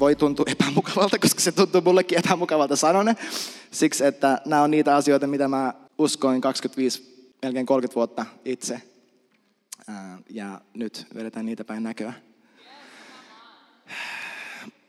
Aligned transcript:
voi 0.00 0.16
tuntua 0.16 0.44
epämukavalta, 0.48 1.18
koska 1.22 1.40
se 1.40 1.52
tuntuu 1.52 1.80
mullekin 1.80 2.18
epämukavalta 2.18 2.76
sanone. 2.76 3.16
Siksi, 3.70 4.04
että 4.04 4.40
nämä 4.44 4.62
on 4.62 4.70
niitä 4.70 4.96
asioita, 4.96 5.26
mitä 5.26 5.48
mä 5.48 5.74
uskoin 5.98 6.40
25, 6.40 7.28
melkein 7.42 7.66
30 7.66 7.94
vuotta 7.94 8.26
itse. 8.44 8.82
Ja 10.30 10.60
nyt 10.74 11.06
vedetään 11.14 11.46
niitä 11.46 11.64
päin 11.64 11.82
näköä. 11.82 12.12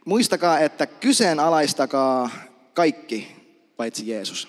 Muistakaa, 0.05 0.60
että 0.60 0.86
kyseenalaistakaa 0.88 2.30
kaikki 2.74 3.36
paitsi 3.78 4.08
Jeesus. 4.08 4.48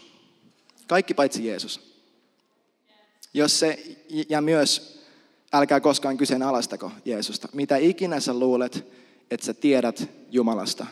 Kaikki 0.86 1.14
paitsi 1.14 1.46
Jeesus. 1.46 1.92
Jos 3.34 3.58
se, 3.58 3.96
ja 4.28 4.40
myös 4.40 5.00
älkää 5.52 5.80
koskaan 5.80 6.16
kyseenalaistako 6.16 6.92
Jeesusta. 7.04 7.48
Mitä 7.52 7.76
ikinä 7.76 8.20
sä 8.20 8.34
luulet, 8.34 8.86
että 9.32 9.46
sä 9.46 9.54
tiedät 9.54 10.10
Jumalasta, 10.30 10.86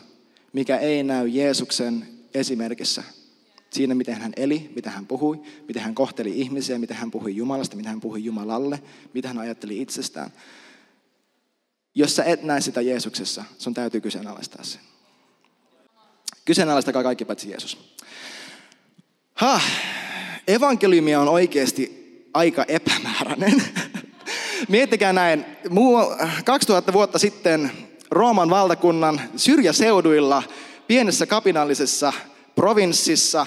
mikä 0.53 0.77
ei 0.77 1.03
näy 1.03 1.27
Jeesuksen 1.27 2.07
esimerkissä. 2.33 3.03
Siinä, 3.69 3.95
miten 3.95 4.21
hän 4.21 4.33
eli, 4.35 4.71
mitä 4.75 4.89
hän 4.89 5.07
puhui, 5.07 5.41
miten 5.67 5.81
hän 5.81 5.95
kohteli 5.95 6.39
ihmisiä, 6.39 6.79
miten 6.79 6.97
hän 6.97 7.11
puhui 7.11 7.35
Jumalasta, 7.35 7.75
mitä 7.75 7.89
hän 7.89 8.01
puhui 8.01 8.23
Jumalalle, 8.23 8.83
mitä 9.13 9.27
hän 9.27 9.37
ajatteli 9.37 9.81
itsestään. 9.81 10.29
Jos 11.95 12.15
sä 12.15 12.23
et 12.23 12.43
näe 12.43 12.61
sitä 12.61 12.81
Jeesuksessa, 12.81 13.43
sun 13.57 13.73
täytyy 13.73 14.01
kyseenalaistaa 14.01 14.63
se. 14.63 14.79
Kyseenalaistakaa 16.45 17.03
kaikki 17.03 17.25
paitsi 17.25 17.49
Jeesus. 17.49 17.77
Ha, 19.33 19.61
evankeliumi 20.47 21.15
on 21.15 21.29
oikeasti 21.29 22.01
aika 22.33 22.65
epämääräinen. 22.67 23.63
Miettikää 24.67 25.13
näin, 25.13 25.45
2000 26.45 26.93
vuotta 26.93 27.19
sitten 27.19 27.71
Rooman 28.11 28.49
valtakunnan 28.49 29.21
syrjäseuduilla, 29.35 30.43
pienessä 30.87 31.25
kapinallisessa 31.25 32.13
provinssissa, 32.55 33.45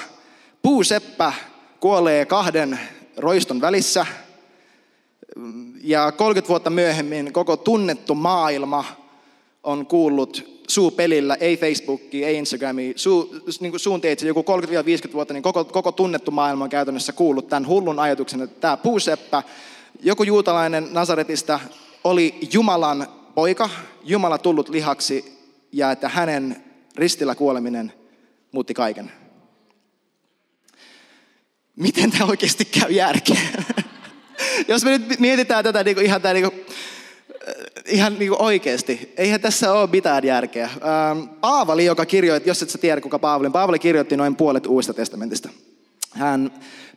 puuseppä 0.62 1.32
kuolee 1.80 2.26
kahden 2.26 2.80
roiston 3.16 3.60
välissä. 3.60 4.06
Ja 5.82 6.12
30 6.12 6.48
vuotta 6.48 6.70
myöhemmin 6.70 7.32
koko 7.32 7.56
tunnettu 7.56 8.14
maailma 8.14 8.84
on 9.62 9.86
kuullut 9.86 10.62
suupelillä, 10.68 11.34
ei 11.34 11.56
Facebookia, 11.56 12.28
ei 12.28 12.36
Instagramia, 12.36 12.92
suu, 12.96 13.36
niin 13.60 13.72
kuin 13.72 13.80
suun 13.80 14.00
teitse, 14.00 14.26
joku 14.26 14.44
30-50 15.08 15.12
vuotta, 15.12 15.34
niin 15.34 15.42
koko, 15.42 15.64
koko 15.64 15.92
tunnettu 15.92 16.30
maailma 16.30 16.64
on 16.64 16.70
käytännössä 16.70 17.12
kuullut 17.12 17.48
tämän 17.48 17.66
hullun 17.66 17.98
ajatuksen, 17.98 18.42
että 18.42 18.60
tämä 18.60 18.76
puuseppä, 18.76 19.42
joku 20.02 20.22
juutalainen 20.22 20.88
Nazaretista 20.90 21.60
oli 22.04 22.38
Jumalan 22.52 23.06
poika, 23.34 23.70
Jumala 24.04 24.38
tullut 24.38 24.68
lihaksi 24.68 25.38
ja 25.72 25.92
että 25.92 26.08
hänen 26.08 26.64
ristillä 26.96 27.34
kuoleminen 27.34 27.92
muutti 28.52 28.74
kaiken. 28.74 29.12
Miten 31.76 32.10
tämä 32.10 32.24
oikeasti 32.24 32.64
käy 32.64 32.90
järkeen? 32.90 33.64
Jos 34.68 34.84
me 34.84 34.98
nyt 34.98 35.20
mietitään 35.20 35.64
tätä 35.64 35.84
niin 35.84 35.94
kuin 35.94 36.06
ihan, 36.06 36.22
tämä, 36.22 36.34
niin 36.34 36.50
kuin, 36.50 36.66
ihan 37.86 38.18
niin 38.18 38.28
kuin 38.28 38.42
oikeasti, 38.42 39.12
eihän 39.16 39.40
tässä 39.40 39.72
ole 39.72 39.90
mitään 39.90 40.24
järkeä. 40.24 40.64
Ähm, 40.64 41.28
Paavali, 41.40 41.84
joka 41.84 42.06
kirjoitti, 42.06 42.50
jos 42.50 42.62
et 42.62 42.70
sä 42.70 42.78
tiedä 42.78 43.00
kuka 43.00 43.18
Paavali 43.18 43.50
Paavali 43.50 43.78
kirjoitti 43.78 44.16
noin 44.16 44.36
puolet 44.36 44.66
Uudesta 44.66 44.94
testamentista. 44.94 45.48
Hän 46.10 46.50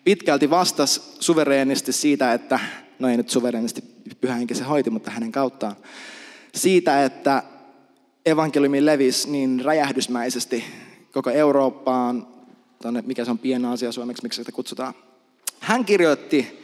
pitkälti 0.03 0.50
vastasi 0.50 1.01
suvereenisti 1.19 1.94
siitä, 1.94 2.34
että, 2.34 2.59
no 3.00 3.09
ei 3.09 3.17
nyt 3.17 3.29
suvereenisti 3.29 3.84
pyhä 4.22 4.38
se 4.53 4.63
hoiti, 4.63 4.90
mutta 4.90 5.11
hänen 5.11 5.31
kauttaan, 5.31 5.75
siitä, 6.57 7.06
että 7.06 7.44
evankeliumi 8.25 8.85
levisi 8.85 9.29
niin 9.29 9.62
räjähdysmäisesti 9.66 10.63
koko 11.12 11.29
Eurooppaan, 11.29 12.28
tonne, 12.81 13.03
mikä 13.07 13.25
se 13.25 13.31
on 13.31 13.38
pieni 13.40 13.68
asia 13.68 13.91
suomeksi, 13.91 14.23
miksi 14.23 14.38
sitä 14.38 14.51
kutsutaan. 14.51 14.94
Hän 15.59 15.85
kirjoitti 15.85 16.63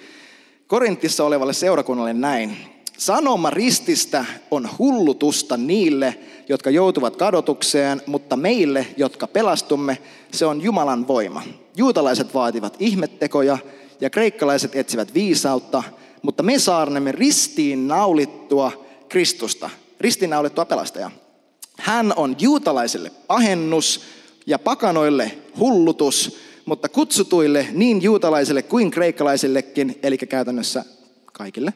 Korintissa 0.68 1.24
olevalle 1.24 1.54
seurakunnalle 1.54 2.14
näin. 2.14 2.58
Sanoma 2.98 3.50
rististä 3.50 4.26
on 4.52 4.70
hullutusta 4.80 5.58
niille, 5.58 6.16
jotka 6.50 6.70
joutuvat 6.70 7.16
kadotukseen, 7.16 8.02
mutta 8.06 8.36
meille, 8.36 8.88
jotka 8.98 9.28
pelastumme, 9.28 9.98
se 10.32 10.46
on 10.46 10.62
Jumalan 10.62 11.08
voima. 11.08 11.44
Juutalaiset 11.78 12.34
vaativat 12.34 12.76
ihmettekoja 12.80 13.58
ja 14.02 14.10
kreikkalaiset 14.10 14.76
etsivät 14.76 15.14
viisautta, 15.14 15.84
mutta 16.22 16.44
me 16.44 16.60
saarnemme 16.60 17.12
ristiin 17.12 17.88
naulittua 17.88 18.72
Kristusta, 19.10 19.70
ristiinnaulittua 20.04 20.66
pelastajaa. 20.66 21.12
Hän 21.78 22.14
on 22.16 22.36
juutalaisille 22.40 23.12
pahennus 23.28 24.02
ja 24.46 24.60
pakanoille 24.60 25.38
hullutus, 25.60 26.40
mutta 26.66 26.90
kutsutuille 26.90 27.68
niin 27.72 28.02
juutalaisille 28.02 28.62
kuin 28.62 28.92
kreikkalaisillekin, 28.92 30.00
eli 30.04 30.18
käytännössä 30.18 30.86
kaikille 31.34 31.74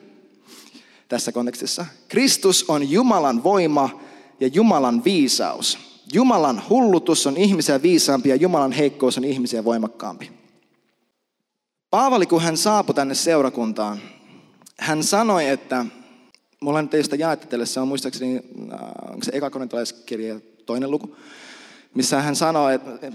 tässä 1.08 1.32
kontekstissa. 1.32 1.86
Kristus 2.08 2.66
on 2.68 2.90
Jumalan 2.90 3.44
voima 3.44 4.00
ja 4.40 4.48
Jumalan 4.48 5.04
viisaus. 5.04 5.78
Jumalan 6.14 6.62
hullutus 6.70 7.28
on 7.28 7.38
ihmisiä 7.38 7.82
viisaampi 7.82 8.30
ja 8.30 8.36
Jumalan 8.36 8.72
heikkous 8.72 9.18
on 9.18 9.24
ihmisiä 9.24 9.64
voimakkaampi. 9.64 10.32
Paavali, 11.90 12.26
kun 12.26 12.42
hän 12.42 12.58
saapui 12.58 12.96
tänne 12.96 13.16
seurakuntaan, 13.16 14.00
hän 14.80 15.04
sanoi, 15.04 15.48
että 15.48 15.86
Mulla 16.60 16.80
on 16.80 16.90
teistä 16.90 17.16
jaettu 17.16 17.48
teille, 17.48 17.66
se 17.66 17.80
on 17.80 17.88
muistaakseni, 17.88 18.36
äh, 18.36 18.80
onko 19.10 19.24
se 19.24 19.32
eka 19.34 19.52
toinen 20.66 20.92
luku, 20.92 21.16
missä 21.94 22.22
hän 22.22 22.36
sanoo, 22.36 22.70
että 22.70 23.12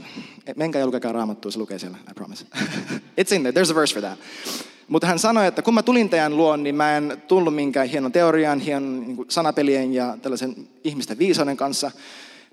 menkää 0.57 0.81
ja 0.81 0.87
lukekaa 0.87 1.13
raamattua, 1.13 1.51
se 1.51 1.59
lukee 1.59 1.79
siellä, 1.79 1.99
I 2.11 2.15
promise. 2.15 2.45
It's 3.21 3.35
in 3.35 3.43
there, 3.43 3.63
there's 3.63 3.73
a 3.73 3.75
verse 3.75 3.95
for 3.95 4.03
that. 4.03 4.19
Mutta 4.89 5.07
hän 5.07 5.19
sanoi, 5.19 5.47
että 5.47 5.63
kun 5.63 5.75
mä 5.75 5.83
tulin 5.83 6.09
teidän 6.09 6.37
luon, 6.37 6.63
niin 6.63 6.75
mä 6.75 6.97
en 6.97 7.23
tullut 7.29 7.55
minkään 7.55 7.89
hienon 7.89 8.13
teorian, 8.13 8.61
hienon 8.61 9.01
niin 9.01 9.27
sanapelien 9.29 9.95
ja 9.95 10.17
tällaisen 10.23 10.69
ihmisten 10.85 11.19
viisauden 11.19 11.57
kanssa. 11.57 11.91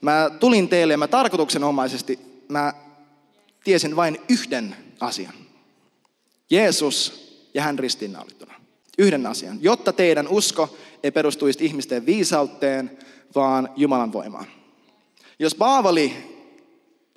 Mä 0.02 0.30
tulin 0.40 0.70
teille 0.70 0.94
ja 0.94 0.98
mä 0.98 1.08
tarkoituksenomaisesti, 1.08 2.20
mä 2.48 2.74
tiesin 3.64 3.96
vain 3.96 4.18
yhden 4.30 4.76
asian. 5.00 5.34
Jeesus 6.50 7.30
ja 7.54 7.62
hän 7.62 7.80
ristiinnaulittuna. 7.80 8.59
Yhden 9.00 9.26
asian, 9.26 9.58
jotta 9.62 9.94
teidän 9.94 10.28
usko 10.28 10.78
ei 11.04 11.12
perustuisi 11.12 11.66
ihmisten 11.66 12.06
viisauteen, 12.06 12.98
vaan 13.36 13.70
Jumalan 13.76 14.14
voimaan. 14.14 14.46
Jos 15.40 15.56
Paavali 15.56 16.14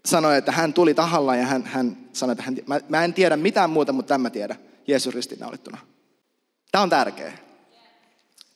sanoi, 0.04 0.38
että 0.38 0.52
hän 0.52 0.72
tuli 0.72 0.94
tahalla 0.94 1.36
ja 1.36 1.46
hän, 1.46 1.64
hän 1.64 1.96
sanoi, 2.12 2.32
että 2.32 2.42
hän, 2.42 2.56
mä, 2.66 2.80
mä 2.88 3.04
en 3.04 3.14
tiedä 3.14 3.36
mitään 3.36 3.70
muuta, 3.70 3.92
mutta 3.92 4.08
tämä 4.08 4.30
tiedä, 4.30 4.56
Jeesus 4.86 5.14
ristiinnaulittuna. 5.14 5.78
Tämä 6.72 6.82
on 6.82 6.90
tärkeä. 6.90 7.32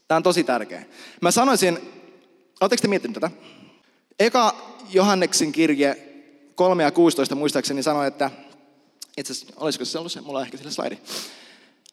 Tämä 0.08 0.16
on 0.16 0.22
tosi 0.22 0.44
tärkeä. 0.44 0.84
Mä 1.20 1.30
sanoisin, 1.30 1.78
oletteko 2.60 2.82
te 2.82 2.88
miettinyt 2.88 3.14
tätä? 3.14 3.30
Eka 4.20 4.54
Johanneksen 4.92 5.52
kirje 5.52 5.96
3 6.54 6.82
ja 6.82 6.90
16 6.90 7.34
muistaakseni 7.34 7.82
sanoi, 7.82 8.06
että 8.06 8.30
itse 9.16 9.32
asiassa, 9.32 9.54
olisiko 9.56 9.84
se 9.84 9.98
ollut 9.98 10.12
se, 10.12 10.20
mulla 10.20 10.38
on 10.38 10.44
ehkä 10.44 10.56
sillä 10.56 10.70
slaidi. 10.70 10.98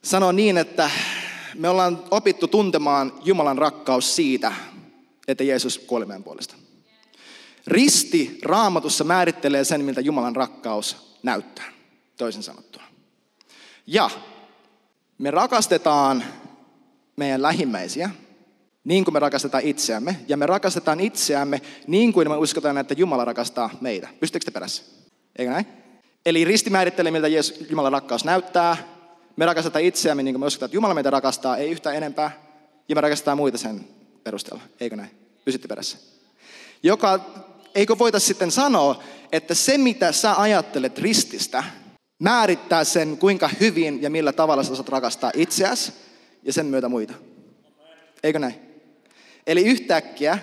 Sanoo 0.03 0.31
niin, 0.31 0.57
että 0.57 0.89
me 1.55 1.69
ollaan 1.69 2.03
opittu 2.11 2.47
tuntemaan 2.47 3.13
Jumalan 3.23 3.57
rakkaus 3.57 4.15
siitä, 4.15 4.53
että 5.27 5.43
Jeesus 5.43 5.79
kuoli 5.79 6.05
meidän 6.05 6.23
puolesta. 6.23 6.55
Risti 7.67 8.39
raamatussa 8.43 9.03
määrittelee 9.03 9.63
sen, 9.63 9.85
miltä 9.85 10.01
Jumalan 10.01 10.35
rakkaus 10.35 11.17
näyttää, 11.23 11.71
toisin 12.17 12.43
sanottuna. 12.43 12.85
Ja 13.87 14.09
me 15.17 15.31
rakastetaan 15.31 16.23
meidän 17.15 17.41
lähimmäisiä 17.41 18.09
niin 18.83 19.03
kuin 19.03 19.13
me 19.13 19.19
rakastetaan 19.19 19.63
itseämme. 19.63 20.19
Ja 20.27 20.37
me 20.37 20.45
rakastetaan 20.45 20.99
itseämme 20.99 21.61
niin 21.87 22.13
kuin 22.13 22.29
me 22.29 22.37
uskotaan, 22.37 22.77
että 22.77 22.93
Jumala 22.97 23.25
rakastaa 23.25 23.69
meitä. 23.81 24.09
Pystyttekö 24.19 24.45
te 24.45 24.53
perässä? 24.53 24.83
Eikö 25.35 25.51
näin? 25.51 25.67
Eli 26.25 26.45
risti 26.45 26.69
määrittelee, 26.69 27.11
miltä 27.11 27.27
Jumalan 27.69 27.91
rakkaus 27.91 28.25
näyttää. 28.25 28.77
Me 29.35 29.45
rakastetaan 29.45 29.85
itseämme 29.85 30.23
niin 30.23 30.33
kuin 30.33 30.39
me 30.39 30.45
uskotaan, 30.45 30.67
että 30.67 30.75
Jumala 30.77 30.93
meitä 30.93 31.09
rakastaa, 31.09 31.57
ei 31.57 31.71
yhtään 31.71 31.95
enempää. 31.95 32.31
Ja 32.89 32.95
me 32.95 33.01
rakastetaan 33.01 33.37
muita 33.37 33.57
sen 33.57 33.87
perusteella. 34.23 34.63
Eikö 34.79 34.95
näin? 34.95 35.09
Pysytte 35.45 35.67
perässä. 35.67 35.97
Joka 36.83 37.19
eikö 37.75 37.97
voita 37.97 38.19
sitten 38.19 38.51
sanoa, 38.51 39.03
että 39.31 39.53
se 39.53 39.77
mitä 39.77 40.11
sä 40.11 40.41
ajattelet 40.41 40.97
rististä, 40.97 41.63
määrittää 42.19 42.83
sen, 42.83 43.17
kuinka 43.17 43.49
hyvin 43.59 44.01
ja 44.01 44.09
millä 44.09 44.33
tavalla 44.33 44.63
sä 44.63 44.75
saat 44.75 44.89
rakastaa 44.89 45.31
itseäsi 45.35 45.93
ja 46.43 46.53
sen 46.53 46.65
myötä 46.65 46.89
muita. 46.89 47.13
Eikö 48.23 48.39
näin? 48.39 48.55
Eli 49.47 49.65
yhtäkkiä 49.65 50.39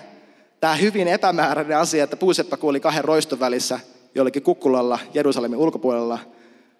tämä 0.59 0.75
hyvin 0.75 1.07
epämääräinen 1.07 1.77
asia, 1.77 2.03
että 2.03 2.17
puuseppä 2.17 2.57
kuoli 2.57 2.79
kahden 2.79 3.03
roiston 3.03 3.39
välissä 3.39 3.79
jollekin 4.15 4.43
kukkulalla 4.43 4.99
Jerusalemin 5.13 5.59
ulkopuolella, 5.59 6.19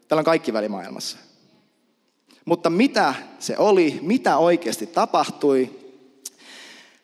tällä 0.07 0.19
on 0.21 0.25
kaikki 0.25 0.53
välimaailmassa. 0.53 1.17
Mutta 2.45 2.69
mitä 2.69 3.13
se 3.39 3.57
oli, 3.57 3.99
mitä 4.01 4.38
oikeasti 4.38 4.88
tapahtui, 4.88 5.79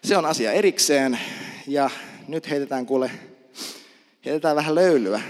se 0.03 0.17
on 0.17 0.25
asia 0.25 0.51
erikseen. 0.51 1.19
Ja 1.67 1.89
nyt 2.27 2.49
heitetään 2.49 2.85
kuule, 2.85 3.11
heitetään 4.25 4.55
vähän 4.55 4.75
löylyä. 4.75 5.21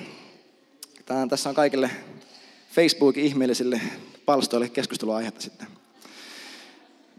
Tämä, 1.06 1.28
tässä 1.28 1.50
on 1.50 1.56
kaikille 1.56 1.90
Facebookin 2.72 3.26
ihmeellisille 3.26 3.82
palstoille 4.26 4.70
keskusteluaihetta 4.70 5.42
sitten. 5.42 5.68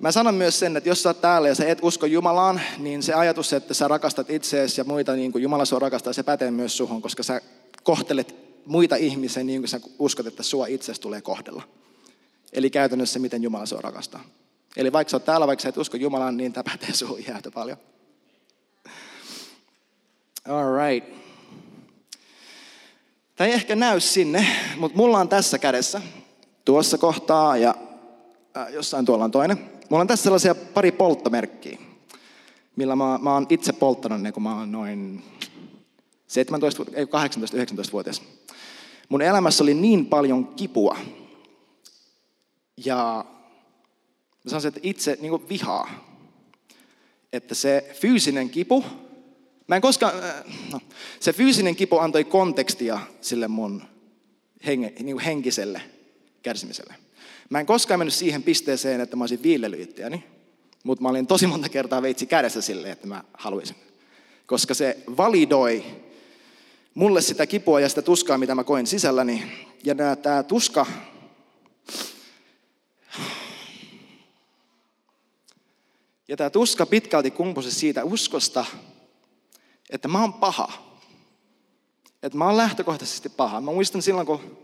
Mä 0.01 0.13
sanon 0.13 0.35
myös 0.35 0.59
sen, 0.59 0.77
että 0.77 0.89
jos 0.89 1.03
sä 1.03 1.09
oot 1.09 1.21
täällä 1.21 1.49
ja 1.49 1.55
sä 1.55 1.69
et 1.69 1.79
usko 1.83 2.07
Jumalaan, 2.07 2.61
niin 2.79 3.03
se 3.03 3.15
ajatus, 3.15 3.53
että 3.53 3.75
sä 3.75 3.89
rakastat 3.89 4.31
itseäsi 4.31 4.81
ja 4.81 4.85
muita 4.85 5.13
niin 5.13 5.33
kuin 5.33 5.43
Jumala 5.43 5.65
sua 5.65 5.79
rakastaa, 5.79 6.13
se 6.13 6.23
pätee 6.23 6.51
myös 6.51 6.77
suhun, 6.77 7.03
koska 7.03 7.23
sä 7.23 7.41
kohtelet 7.83 8.35
muita 8.67 8.97
ihmisiä 8.97 9.45
niin 9.45 9.61
kuin 9.61 9.69
sä 9.69 9.81
uskot, 9.99 10.27
että 10.27 10.43
sua 10.43 10.67
itsestä 10.67 11.03
tulee 11.03 11.21
kohdella. 11.21 11.63
Eli 12.53 12.71
käytännössä, 12.71 13.19
miten 13.19 13.43
Jumala 13.43 13.67
sua 13.67 13.81
rakastaa. 13.81 14.25
Eli 14.77 14.93
vaikka 14.93 15.11
sä 15.11 15.17
oot 15.17 15.25
täällä, 15.25 15.47
vaikka 15.47 15.63
sä 15.63 15.69
et 15.69 15.77
usko 15.77 15.97
Jumalaan, 15.97 16.37
niin 16.37 16.53
tämä 16.53 16.65
pätee 16.73 16.95
suhun 16.95 17.19
ihan 17.19 17.43
paljon. 17.55 17.77
All 20.49 20.77
right. 20.77 21.19
Tämä 23.37 23.49
ei 23.49 23.55
ehkä 23.55 23.77
näy 23.77 24.01
sinne, 24.01 24.47
mutta 24.77 24.97
mulla 24.99 25.19
on 25.19 25.29
tässä 25.29 25.59
kädessä, 25.59 26.03
tuossa 26.65 26.99
kohtaa 26.99 27.57
ja 27.57 27.75
äh, 28.57 28.73
jossain 28.73 29.05
tuolla 29.05 29.25
on 29.25 29.31
toinen. 29.31 29.59
Mulla 29.91 30.01
on 30.01 30.07
tässä 30.07 30.23
sellaisia 30.23 30.55
pari 30.55 30.93
polttomerkkiä, 30.93 31.79
millä 32.77 32.97
mä, 32.97 33.19
mä 33.23 33.35
oon 33.35 33.47
itse 33.49 33.73
polttanut 33.73 34.23
ne, 34.23 34.33
kun 34.33 34.43
mä 34.43 34.59
oon 34.59 34.73
noin 34.73 35.23
17, 36.27 36.83
18-19-vuotias. 36.83 38.23
Mun 39.09 39.23
elämässä 39.23 39.65
oli 39.65 39.75
niin 39.75 40.07
paljon 40.07 40.47
kipua. 40.47 40.99
Ja 42.85 43.25
mä 44.45 44.51
sanoisin, 44.51 44.69
että 44.69 44.81
itse 44.83 45.19
niin 45.21 45.31
kuin 45.31 45.49
vihaa. 45.49 46.09
Että 47.33 47.55
se 47.55 47.91
fyysinen 48.01 48.51
kipu, 48.51 48.85
mä 49.67 49.77
en 49.77 49.83
koskaan, 49.83 50.25
äh, 50.25 50.45
no, 50.73 50.81
se 51.21 51.33
fyysinen 51.33 51.77
kipu 51.77 51.99
antoi 51.99 52.25
kontekstia 52.25 53.01
sille 53.21 53.49
mun 53.49 53.83
henge, 54.67 54.93
niin 54.99 55.17
kuin 55.17 55.25
henkiselle 55.25 55.83
kärsimiselle. 56.43 56.95
Mä 57.51 57.61
en 57.61 57.67
koskaan 57.67 58.01
mennyt 58.01 58.15
siihen 58.15 58.43
pisteeseen, 58.43 59.01
että 59.01 59.17
mä 59.17 59.23
olisin 59.23 59.43
viillely 59.43 59.83
itseäni, 59.83 60.25
mutta 60.85 61.03
mä 61.03 61.09
olin 61.09 61.27
tosi 61.27 61.47
monta 61.47 61.69
kertaa 61.69 62.03
veitsi 62.03 62.27
kädessä 62.27 62.61
silleen, 62.61 62.93
että 62.93 63.07
mä 63.07 63.25
haluaisin. 63.35 63.77
Koska 64.47 64.75
se 64.75 64.99
validoi 65.17 65.85
mulle 66.95 67.21
sitä 67.21 67.47
kipua 67.47 67.81
ja 67.81 67.89
sitä 67.89 68.03
tuskaa, 68.03 68.39
mitä 68.39 68.55
mä 68.55 68.65
koin 68.65 68.87
sisälläni. 68.87 69.43
Ja 69.85 69.95
tämä 70.23 70.43
tuska, 70.43 70.87
ja 76.29 76.37
tämä 76.37 76.51
tuska 76.51 76.87
pitkälti 76.87 77.31
kumpusi 77.31 77.71
siitä 77.71 78.05
uskosta, 78.05 78.65
että 79.91 80.09
mä 80.09 80.21
oon 80.21 80.33
paha. 80.33 80.73
Että 82.23 82.39
mä 82.39 82.47
oon 82.47 82.57
lähtökohtaisesti 82.57 83.29
paha. 83.29 83.61
Mä 83.61 83.73
muistan 83.73 84.03
silloin, 84.03 84.27
kun 84.27 84.59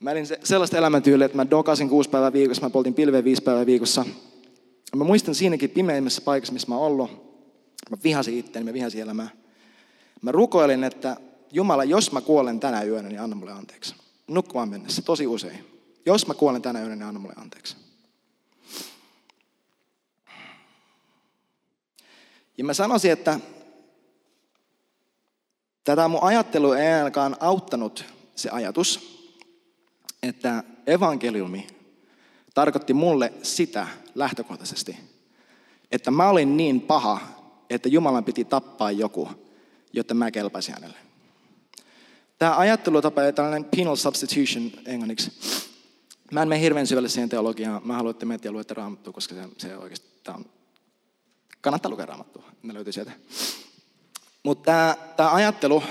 Mä 0.00 0.10
elin 0.10 0.26
sellaista 0.44 0.78
elämäntyyliä, 0.78 1.26
että 1.26 1.36
mä 1.36 1.50
dokasin 1.50 1.88
kuusi 1.88 2.10
päivää 2.10 2.32
viikossa, 2.32 2.62
mä 2.62 2.70
poltin 2.70 2.94
pilveä 2.94 3.24
viisi 3.24 3.42
päivää 3.42 3.66
viikossa. 3.66 4.04
Mä 4.96 5.04
muistan 5.04 5.34
siinäkin 5.34 5.70
pimeimmässä 5.70 6.22
paikassa, 6.22 6.52
missä 6.52 6.68
mä 6.68 6.76
ollut. 6.76 7.10
Mä 7.90 7.96
vihasin 8.04 8.38
itteeni, 8.38 8.64
mä 8.64 8.72
vihasin 8.72 9.00
elämää. 9.00 9.28
Mä 10.22 10.32
rukoilin, 10.32 10.84
että 10.84 11.16
Jumala, 11.52 11.84
jos 11.84 12.12
mä 12.12 12.20
kuolen 12.20 12.60
tänä 12.60 12.82
yönä, 12.82 13.08
niin 13.08 13.20
anna 13.20 13.36
mulle 13.36 13.52
anteeksi. 13.52 13.94
Nukkumaan 14.26 14.68
mennessä, 14.68 15.02
tosi 15.02 15.26
usein. 15.26 15.58
Jos 16.06 16.26
mä 16.26 16.34
kuolen 16.34 16.62
tänä 16.62 16.80
yönä, 16.80 16.96
niin 16.96 17.06
anna 17.06 17.20
mulle 17.20 17.34
anteeksi. 17.36 17.76
Ja 22.58 22.64
mä 22.64 22.74
sanoisin, 22.74 23.12
että 23.12 23.40
tätä 25.84 26.08
mun 26.08 26.22
ajattelu 26.22 26.72
ei 26.72 26.92
ainakaan 26.92 27.36
auttanut 27.40 28.04
se 28.36 28.50
ajatus, 28.50 29.16
että 30.22 30.64
evankeliumi 30.86 31.66
tarkoitti 32.54 32.94
mulle 32.94 33.32
sitä 33.42 33.86
lähtökohtaisesti, 34.14 34.96
että 35.92 36.10
mä 36.10 36.28
olin 36.28 36.56
niin 36.56 36.80
paha, 36.80 37.20
että 37.70 37.88
Jumalan 37.88 38.24
piti 38.24 38.44
tappaa 38.44 38.90
joku, 38.90 39.28
jotta 39.92 40.14
mä 40.14 40.30
kelpaisin 40.30 40.74
hänelle. 40.74 40.96
Tämä 42.38 42.58
ajattelutapa 42.58 43.22
ja 43.22 43.32
tällainen 43.32 43.64
penal 43.64 43.96
substitution 43.96 44.70
englanniksi. 44.86 45.32
Mä 46.32 46.42
en 46.42 46.48
mene 46.48 46.60
hirveän 46.60 46.86
syvälle 46.86 47.08
siihen 47.08 47.28
teologiaan. 47.28 47.86
Mä 47.86 47.94
haluan, 47.96 48.10
että 48.10 48.26
meitä 48.26 48.50
luette 48.50 48.74
raamattua, 48.74 49.12
koska 49.12 49.34
se, 49.34 49.48
se 49.58 49.76
oikeasti 49.76 50.08
tämä 50.24 50.36
on, 50.38 50.44
kannattaa 51.66 51.90
lukea 51.90 52.06
raamattua. 52.06 52.42
Ne 52.62 52.74
löytyy 52.74 52.92
sieltä. 52.92 53.12
Mutta 54.42 54.96
tämä, 55.16 55.32
ajattelu, 55.32 55.82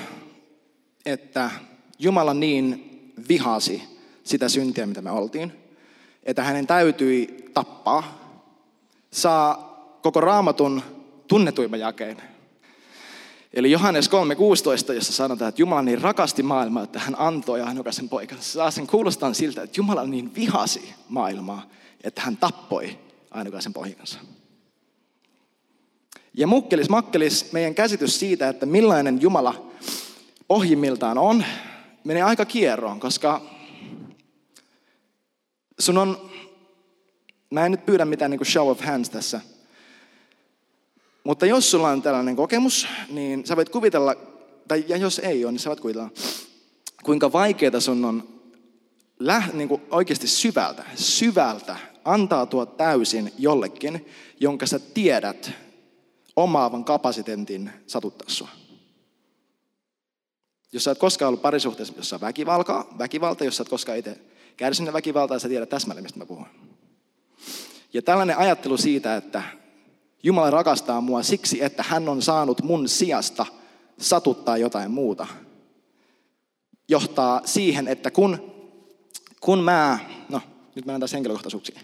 että 1.06 1.52
Jumala 2.00 2.34
niin 2.34 2.92
vihasi 3.30 3.84
sitä 4.24 4.50
syntiä, 4.50 4.86
mitä 4.86 5.02
me 5.02 5.12
oltiin, 5.12 5.54
että 6.24 6.44
hänen 6.44 6.68
täytyi 6.68 7.50
tappaa, 7.54 8.04
saa 9.12 9.56
koko 10.02 10.22
raamatun 10.22 10.82
tunnetuimman 11.28 11.80
jakeen. 11.80 12.22
Eli 13.54 13.72
Johannes 13.72 14.10
3.16, 14.90 14.94
jossa 14.94 15.14
sanotaan, 15.14 15.50
että 15.50 15.62
Jumala 15.62 15.82
niin 15.82 16.02
rakasti 16.02 16.44
maailmaa, 16.44 16.84
että 16.84 17.00
hän 17.00 17.16
antoi 17.18 17.62
ainokaisen 17.62 18.10
poikansa. 18.10 18.44
Saa 18.44 18.72
sen 18.72 18.88
kuulostaa 18.88 19.34
siltä, 19.34 19.64
että 19.64 19.80
Jumala 19.80 20.04
niin 20.04 20.36
vihasi 20.36 20.94
maailmaa, 21.10 21.70
että 22.04 22.22
hän 22.22 22.38
tappoi 22.38 23.00
ainokaisen 23.32 23.74
poikansa. 23.74 24.20
Ja 26.38 26.48
mukkelis 26.48 26.90
makkelis 26.90 27.52
meidän 27.52 27.76
käsitys 27.76 28.20
siitä, 28.20 28.50
että 28.50 28.66
millainen 28.66 29.22
Jumala 29.22 29.72
ohjimmiltaan 30.50 31.18
on, 31.18 31.46
menee 32.04 32.24
aika 32.24 32.46
kierroon, 32.46 33.00
koska 33.00 33.42
Sun 35.80 35.98
on, 35.98 36.32
mä 37.50 37.66
en 37.66 37.72
nyt 37.72 37.86
pyydä 37.86 38.06
mitään 38.06 38.32
niin 38.32 38.46
show 38.46 38.70
of 38.70 38.82
hands 38.82 39.10
tässä, 39.10 39.42
mutta 41.24 41.46
jos 41.46 41.72
sulla 41.72 41.90
on 41.90 42.02
tällainen 42.02 42.36
kokemus, 42.36 42.88
niin 43.10 43.46
sä 43.46 43.56
voit 43.56 43.70
kuvitella, 43.70 44.16
tai 44.68 44.86
ja 44.88 44.98
jos 44.98 45.20
ei 45.20 45.46
ole, 45.46 45.52
niin 45.52 45.60
sä 45.60 45.70
voit 45.70 45.80
kuvitella, 45.80 46.10
kuinka 47.04 47.34
vaikeaa 47.34 47.80
sun 47.80 48.06
on 48.06 48.28
läht, 49.20 49.54
niin 49.54 49.68
kuin 49.68 49.82
oikeasti 49.92 50.28
syvältä, 50.28 50.84
syvältä 50.96 51.78
antautua 52.06 52.66
täysin 52.66 53.34
jollekin, 53.38 54.06
jonka 54.40 54.66
sä 54.66 54.80
tiedät 54.80 55.65
omaavan 56.36 56.86
kapasiteetin 56.86 57.72
satuttaa 57.88 58.30
sua. 58.30 58.50
Jos 60.72 60.84
sä 60.84 60.92
et 60.92 60.98
koskaan 60.98 61.28
ollut 61.28 61.42
parisuhteessa, 61.42 61.94
jossa 61.98 62.16
on 62.16 62.22
väkivaltaa, 62.22 62.88
väkivalta, 62.98 63.44
jos 63.44 63.58
sä 63.58 63.62
et 63.62 63.70
koskaan 63.70 63.98
itse 63.98 64.20
kärsinyt 64.58 64.94
väkivaltaa, 64.94 65.40
sä 65.40 65.50
tiedät 65.50 65.70
täsmälleen, 65.70 66.04
mistä 66.04 66.20
mä 66.20 66.26
puhun. 66.26 66.46
Ja 67.94 68.02
tällainen 68.02 68.38
ajattelu 68.38 68.78
siitä, 68.78 69.16
että 69.16 69.44
Jumala 70.24 70.50
rakastaa 70.50 71.02
mua 71.02 71.24
siksi, 71.24 71.64
että 71.64 71.84
hän 71.88 72.10
on 72.10 72.22
saanut 72.22 72.62
mun 72.62 72.90
sijasta 72.90 73.46
satuttaa 74.00 74.58
jotain 74.58 74.92
muuta, 74.92 75.28
johtaa 76.88 77.42
siihen, 77.46 77.88
että 77.88 78.12
kun, 78.12 78.52
kun 79.40 79.64
mä, 79.64 80.00
no 80.30 80.42
nyt 80.76 80.86
mennään 80.86 81.00
taas 81.00 81.14
henkilökohtaisuuksiin, 81.14 81.80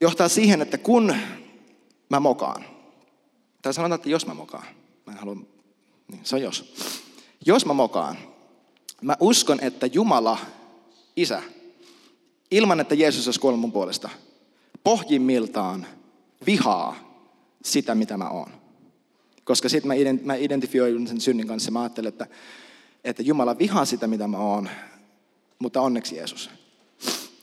johtaa 0.00 0.28
siihen, 0.28 0.62
että 0.62 0.78
kun 0.78 1.16
mä 2.08 2.20
mokaan, 2.20 2.64
tai 3.62 3.74
sanotaan, 3.74 3.96
että 3.96 4.10
jos 4.10 4.26
mä 4.26 4.34
mokaan, 4.34 4.66
mä 5.06 5.12
en 5.12 5.18
halua, 5.18 5.34
niin 5.34 6.20
se 6.24 6.36
on 6.36 6.42
jos. 6.42 6.74
Jos 7.46 7.66
mä 7.66 7.72
mokaan, 7.72 8.18
Mä 9.04 9.16
uskon, 9.20 9.58
että 9.60 9.86
Jumala, 9.86 10.38
Isä, 11.16 11.42
ilman 12.50 12.80
että 12.80 12.94
Jeesus 12.94 13.28
olisi 13.28 13.40
kuollut 13.40 13.60
mun 13.60 13.72
puolesta, 13.72 14.08
pohjimmiltaan 14.84 15.86
vihaa 16.46 16.96
sitä, 17.64 17.94
mitä 17.94 18.16
mä 18.16 18.28
oon. 18.28 18.50
Koska 19.44 19.68
sitten 19.68 19.88
mä, 19.88 19.94
ident, 19.94 20.24
mä 20.24 20.34
sen 21.06 21.20
synnin 21.20 21.46
kanssa 21.46 21.70
mä 21.70 21.82
ajattelen, 21.82 22.08
että, 22.08 22.26
että 23.04 23.22
Jumala 23.22 23.58
vihaa 23.58 23.84
sitä, 23.84 24.06
mitä 24.06 24.28
mä 24.28 24.38
oon, 24.38 24.68
mutta 25.58 25.80
onneksi 25.80 26.16
Jeesus. 26.16 26.50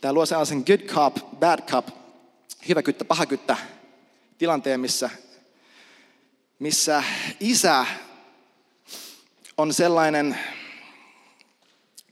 Tämä 0.01 0.13
luo 0.13 0.25
sellaisen 0.25 0.63
good 0.67 0.79
cup, 0.79 1.39
bad 1.39 1.59
cup, 1.61 1.87
hyvä 2.69 2.83
kyttä, 2.83 3.05
paha 3.05 3.25
kyttä 3.25 3.57
tilanteen, 4.37 4.79
missä, 4.79 5.09
missä 6.59 7.03
isä 7.39 7.85
on 9.57 9.73
sellainen 9.73 10.37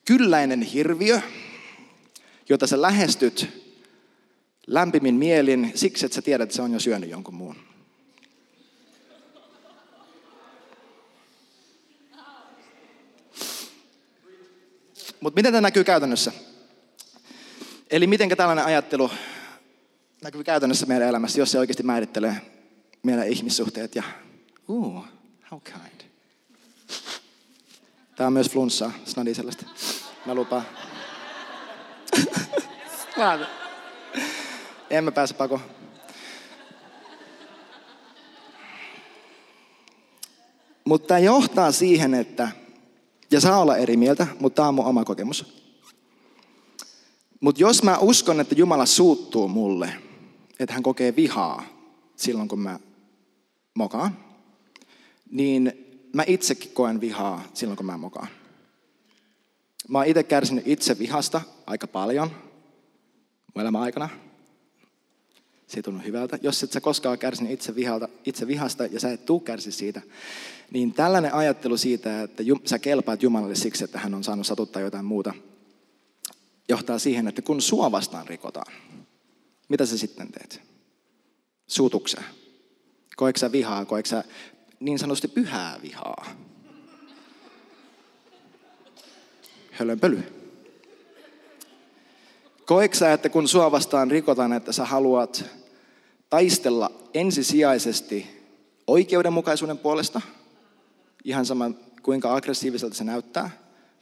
kylläinen 0.05 0.61
hirviö, 0.61 1.21
jota 2.49 2.67
sä 2.67 2.81
lähestyt 2.81 3.47
lämpimin 4.67 5.15
mielin 5.15 5.71
siksi, 5.75 6.05
että 6.05 6.15
sä 6.15 6.21
tiedät, 6.21 6.43
että 6.43 6.55
se 6.55 6.61
on 6.61 6.73
jo 6.73 6.79
syönyt 6.79 7.09
jonkun 7.09 7.33
muun. 7.33 7.55
Mutta 15.19 15.37
miten 15.37 15.53
tämä 15.53 15.61
näkyy 15.61 15.83
käytännössä? 15.83 16.31
Eli 17.89 18.07
miten 18.07 18.29
tällainen 18.37 18.65
ajattelu 18.65 19.11
näkyy 20.23 20.43
käytännössä 20.43 20.85
meidän 20.85 21.07
elämässä, 21.07 21.39
jos 21.39 21.51
se 21.51 21.59
oikeasti 21.59 21.83
määrittelee 21.83 22.41
meidän 23.03 23.27
ihmissuhteet 23.27 23.95
ja 23.95 24.03
uh, 24.67 25.03
how 25.51 25.61
kind. 25.61 26.01
Tämä 28.15 28.27
on 28.27 28.33
myös 28.33 28.49
flunssaa, 28.49 28.91
snadi 29.05 29.33
sellaista. 29.33 29.65
Mä 30.25 30.35
lupaan. 30.35 30.65
en 34.89 35.03
mä 35.03 35.11
pääse 35.11 35.33
pakoon. 35.33 35.61
Mutta 40.83 41.07
tämä 41.07 41.19
johtaa 41.19 41.71
siihen, 41.71 42.13
että, 42.13 42.49
ja 43.31 43.41
saa 43.41 43.59
olla 43.59 43.77
eri 43.77 43.97
mieltä, 43.97 44.27
mutta 44.39 44.55
tämä 44.55 44.67
on 44.67 44.75
mun 44.75 44.85
oma 44.85 45.05
kokemus. 45.05 45.45
Mutta 47.39 47.61
jos 47.61 47.83
mä 47.83 47.97
uskon, 47.97 48.39
että 48.39 48.55
Jumala 48.55 48.85
suuttuu 48.85 49.47
mulle, 49.47 49.93
että 50.59 50.73
hän 50.73 50.83
kokee 50.83 51.15
vihaa 51.15 51.63
silloin, 52.15 52.47
kun 52.47 52.59
mä 52.59 52.79
mokaan, 53.73 54.17
niin 55.31 55.73
mä 56.13 56.23
itsekin 56.27 56.71
koen 56.71 57.01
vihaa 57.01 57.43
silloin, 57.53 57.77
kun 57.77 57.85
mä 57.85 57.97
mokaan. 57.97 58.27
Mä 59.87 59.97
oon 59.97 60.07
itse 60.07 60.23
kärsinyt 60.23 60.67
itse 60.67 60.99
vihasta 60.99 61.41
aika 61.67 61.87
paljon 61.87 62.29
mun 63.55 63.61
elämän 63.61 63.81
aikana. 63.81 64.09
Se 65.67 65.77
ei 65.77 65.83
tunnu 65.83 66.01
hyvältä. 66.05 66.39
Jos 66.41 66.63
et 66.63 66.71
sä 66.71 66.81
koskaan 66.81 67.17
kärsinyt 67.17 67.51
itse, 67.51 67.75
vihalta, 67.75 68.09
itse 68.25 68.47
vihasta 68.47 68.85
ja 68.85 68.99
sä 68.99 69.11
et 69.11 69.25
tuu 69.25 69.39
kärsi 69.39 69.71
siitä, 69.71 70.01
niin 70.71 70.93
tällainen 70.93 71.33
ajattelu 71.33 71.77
siitä, 71.77 72.23
että 72.23 72.43
sä 72.65 72.79
kelpaat 72.79 73.23
Jumalalle 73.23 73.55
siksi, 73.55 73.83
että 73.83 73.99
hän 73.99 74.13
on 74.13 74.23
saanut 74.23 74.47
satuttaa 74.47 74.81
jotain 74.81 75.05
muuta, 75.05 75.33
johtaa 76.69 76.99
siihen, 76.99 77.27
että 77.27 77.41
kun 77.41 77.61
sua 77.61 77.91
vastaan 77.91 78.27
rikotaan, 78.27 78.73
mitä 79.69 79.85
sä 79.85 79.97
sitten 79.97 80.31
teet? 80.31 80.61
Suutukseen. 81.67 82.25
Koeksä 83.15 83.51
vihaa, 83.51 83.85
koeksä 83.85 84.23
niin 84.79 84.99
sanotusti 84.99 85.27
pyhää 85.27 85.79
vihaa? 85.81 86.25
Hölönpöly. 89.71 90.23
Koeksä, 92.65 93.13
että 93.13 93.29
kun 93.29 93.47
sua 93.47 93.71
vastaan 93.71 94.11
rikotaan, 94.11 94.53
että 94.53 94.71
sä 94.71 94.85
haluat 94.85 95.45
taistella 96.29 96.91
ensisijaisesti 97.13 98.27
oikeudenmukaisuuden 98.87 99.77
puolesta, 99.77 100.21
ihan 101.23 101.45
sama 101.45 101.71
kuinka 102.03 102.35
aggressiiviselta 102.35 102.95
se 102.95 103.03
näyttää, 103.03 103.49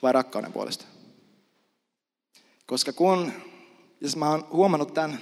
vai 0.02 0.14
rakkauden 0.14 0.54
puolesta? 0.54 0.86
Koska 2.66 2.94
kun, 2.94 3.32
jos 4.02 4.16
mä 4.16 4.30
oon 4.30 4.48
huomannut 4.52 4.94
tämän, 4.94 5.20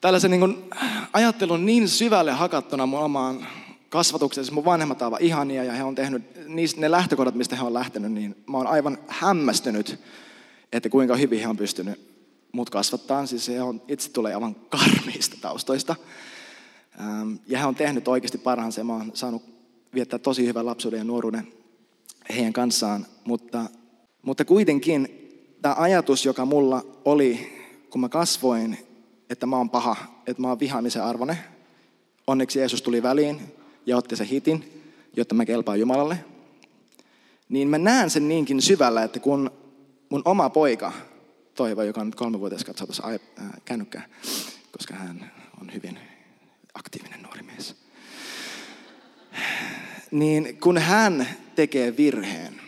tällaisen 0.00 0.30
niin 0.30 0.70
ajattelun 1.12 1.66
niin 1.66 1.88
syvälle 1.88 2.32
hakattuna 2.32 2.86
mun 2.86 3.00
omaan 3.00 3.46
kasvatukseen, 3.88 4.44
siis 4.44 4.54
mun 4.54 4.64
vanhemmat 4.64 5.02
ovat 5.02 5.22
ihania 5.22 5.64
ja 5.64 5.72
he 5.72 5.84
on 5.84 5.94
tehnyt 5.94 6.22
niistä, 6.46 6.80
ne 6.80 6.90
lähtökohdat, 6.90 7.34
mistä 7.34 7.56
he 7.56 7.62
on 7.62 7.74
lähtenyt, 7.74 8.12
niin 8.12 8.36
mä 8.46 8.56
oon 8.56 8.66
aivan 8.66 8.98
hämmästynyt, 9.08 10.00
että 10.72 10.88
kuinka 10.88 11.16
hyvin 11.16 11.40
he 11.40 11.48
on 11.48 11.56
pystynyt 11.56 12.08
mut 12.52 12.70
kasvattaa. 12.70 13.26
Siis 13.26 13.48
he 13.48 13.62
on, 13.62 13.82
itse 13.88 14.12
tulee 14.12 14.34
aivan 14.34 14.54
karmiista 14.54 15.36
taustoista. 15.40 15.96
Ähm, 17.00 17.34
ja 17.46 17.58
he 17.58 17.66
on 17.66 17.74
tehnyt 17.74 18.08
oikeasti 18.08 18.38
parhaansa 18.38 18.80
ja 18.80 18.84
mä 18.84 18.92
oon 18.92 19.10
saanut 19.14 19.42
viettää 19.94 20.18
tosi 20.18 20.46
hyvän 20.46 20.66
lapsuuden 20.66 20.98
ja 20.98 21.04
nuoruuden 21.04 21.48
heidän 22.34 22.52
kanssaan. 22.52 23.06
Mutta, 23.24 23.64
mutta 24.22 24.44
kuitenkin 24.44 25.08
tämä 25.62 25.74
ajatus, 25.78 26.24
joka 26.24 26.44
mulla 26.44 26.82
oli, 27.04 27.52
kun 27.90 28.00
mä 28.00 28.08
kasvoin, 28.08 28.87
että 29.30 29.46
mä 29.46 29.56
oon 29.56 29.70
paha, 29.70 29.96
että 30.26 30.42
mä 30.42 30.48
oon 30.48 30.60
vihaamisen 30.60 31.04
arvone. 31.04 31.38
Onneksi 32.26 32.58
Jeesus 32.58 32.82
tuli 32.82 33.02
väliin 33.02 33.40
ja 33.86 33.96
otti 33.96 34.16
se 34.16 34.28
hitin, 34.30 34.82
jotta 35.16 35.34
mä 35.34 35.44
kelpaan 35.44 35.80
Jumalalle. 35.80 36.24
Niin 37.48 37.68
mä 37.68 37.78
näen 37.78 38.10
sen 38.10 38.28
niinkin 38.28 38.62
syvällä, 38.62 39.02
että 39.02 39.20
kun 39.20 39.50
mun 40.08 40.22
oma 40.24 40.50
poika, 40.50 40.92
Toivo, 41.54 41.82
joka 41.82 42.00
on 42.00 42.06
nyt 42.06 42.14
kolmevuotias, 42.14 42.64
katsoo 42.64 42.86
tuossa 42.86 43.08
äh, 43.08 43.50
kännykkää, 43.64 44.08
koska 44.72 44.94
hän 44.94 45.32
on 45.60 45.74
hyvin 45.74 45.98
aktiivinen 46.74 47.22
nuori 47.22 47.42
mies. 47.42 47.74
Niin 50.10 50.60
kun 50.60 50.78
hän 50.78 51.28
tekee 51.56 51.96
virheen, 51.96 52.60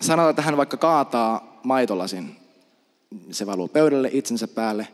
sanotaan, 0.00 0.30
että 0.30 0.42
hän 0.42 0.56
vaikka 0.56 0.76
kaataa 0.76 1.60
maitolasin, 1.64 2.36
se 3.30 3.46
valuu 3.46 3.68
pöydälle 3.68 4.10
itsensä 4.12 4.48
päälle. 4.48 4.88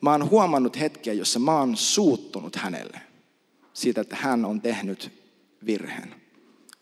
Mä 0.00 0.12
oon 0.12 0.30
huomannut 0.30 0.80
hetkiä, 0.80 1.12
jossa 1.12 1.38
mä 1.38 1.58
oon 1.58 1.76
suuttunut 1.76 2.56
hänelle 2.56 3.00
siitä, 3.72 4.00
että 4.00 4.16
hän 4.16 4.44
on 4.44 4.60
tehnyt 4.60 5.12
virheen. 5.66 6.14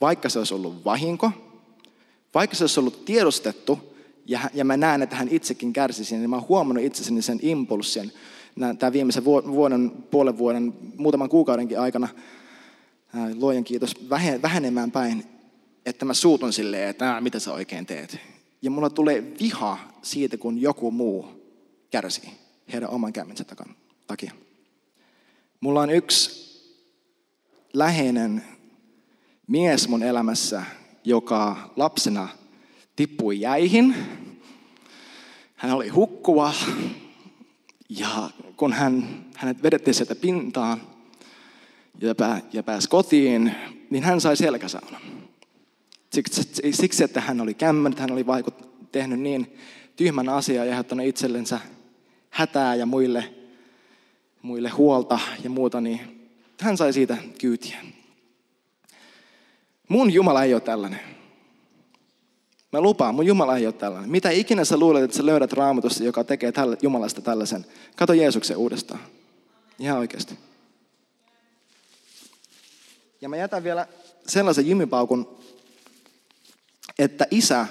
Vaikka 0.01 0.29
se 0.29 0.39
olisi 0.39 0.55
ollut 0.55 0.85
vahinko, 0.85 1.31
vaikka 2.35 2.57
se 2.57 2.65
olisi 2.65 2.81
ollut 2.81 3.05
tiedostettu, 3.05 3.97
ja, 4.27 4.41
ja 4.55 4.65
mä 4.65 4.77
näen, 4.77 5.03
että 5.03 5.17
hän 5.17 5.29
itsekin 5.29 5.73
kärsisi, 5.73 6.17
niin 6.17 6.31
mä 6.31 6.37
oon 6.37 6.49
huomannut 6.49 6.85
itsessäni 6.85 7.23
sen 7.23 7.39
impulssin 7.43 8.13
tämän 8.79 8.93
viimeisen 8.93 9.25
vuoden, 9.25 9.91
puolen 9.91 10.39
vuoden, 10.39 10.75
muutaman 10.97 11.29
kuukaudenkin 11.29 11.81
aikana, 11.81 12.09
luojan 13.35 13.65
kiitos, 13.65 13.95
vähenemään 14.43 14.91
päin, 14.91 15.25
että 15.87 16.05
mä 16.05 16.15
suutun 16.15 16.53
silleen, 16.53 16.89
että 16.89 17.21
mitä 17.21 17.39
sä 17.39 17.53
oikein 17.53 17.87
teet. 17.87 18.19
Ja 18.63 18.71
mulla 18.71 18.91
tulee 18.91 19.33
viha 19.41 19.79
siitä, 20.03 20.37
kun 20.37 20.61
joku 20.61 20.91
muu 20.91 21.27
kärsii 21.91 22.46
heidän 22.73 22.91
oman 22.91 23.13
käymänsä 23.13 23.45
takia. 24.07 24.33
Mulla 25.61 25.81
on 25.81 25.91
yksi 25.91 26.47
läheinen 27.73 28.45
mies 29.47 29.89
mun 29.89 30.03
elämässä, 30.03 30.63
joka 31.05 31.71
lapsena 31.77 32.29
tippui 32.97 33.41
jäihin. 33.41 33.95
Hän 35.57 35.73
oli 35.73 35.89
hukkuva 35.89 36.55
ja 37.89 38.31
kun 38.57 38.73
hän, 38.73 39.25
hänet 39.35 39.63
vedettiin 39.63 39.95
sieltä 39.95 40.15
pintaan 40.15 40.81
ja, 42.01 42.15
pää, 42.15 42.41
ja 42.53 42.63
pääsi 42.63 42.89
kotiin, 42.89 43.55
niin 43.91 44.05
hän 44.05 44.21
sai 44.21 44.37
selkäsaunan. 44.37 45.01
Siksi, 46.13 46.43
siksi, 46.71 47.05
että 47.05 47.21
hän 47.21 47.41
oli 47.41 47.55
kämmännyt, 47.55 48.01
hän 48.01 48.13
oli 48.13 48.27
vaikut, 48.27 48.67
tehnyt 48.93 49.21
niin 49.21 49.57
tyhmän 49.97 50.29
asian 50.29 50.67
ja 50.67 50.73
aiheuttanut 50.73 51.07
itsellensä 51.07 51.61
hätää 52.37 52.75
ja 52.75 52.87
muille, 52.87 53.35
muille 54.43 54.69
huolta 54.69 55.19
ja 55.45 55.51
muuta, 55.51 55.81
niin 55.81 56.29
hän 56.61 56.77
sai 56.77 56.93
siitä 56.93 57.17
kyytiä. 57.39 57.79
Mun 59.89 60.13
Jumala 60.13 60.45
ei 60.45 60.55
ole 60.55 60.61
tällainen. 60.61 61.01
Mä 62.73 62.81
lupaan, 62.81 63.15
mun 63.15 63.27
Jumala 63.27 63.57
ei 63.57 63.67
ole 63.67 63.73
tällainen. 63.73 64.11
Mitä 64.11 64.31
ikinä 64.31 64.65
sä 64.65 64.77
luulet, 64.77 65.05
että 65.05 65.17
sä 65.17 65.27
löydät 65.27 65.53
raamatusta, 65.53 66.05
joka 66.05 66.25
tekee 66.25 66.53
tälle, 66.53 66.77
Jumalasta 66.83 67.21
tällaisen. 67.21 67.67
Kato 67.97 68.13
Jeesuksen 68.13 68.57
uudestaan. 68.57 69.01
Ihan 69.79 69.99
oikeasti. 69.99 70.39
Ja 73.21 73.29
mä 73.29 73.37
jätän 73.37 73.65
vielä 73.65 73.87
sellaisen 74.27 74.69
jymipaukun 74.69 75.37
että 76.99 77.27
isä, 77.31 77.67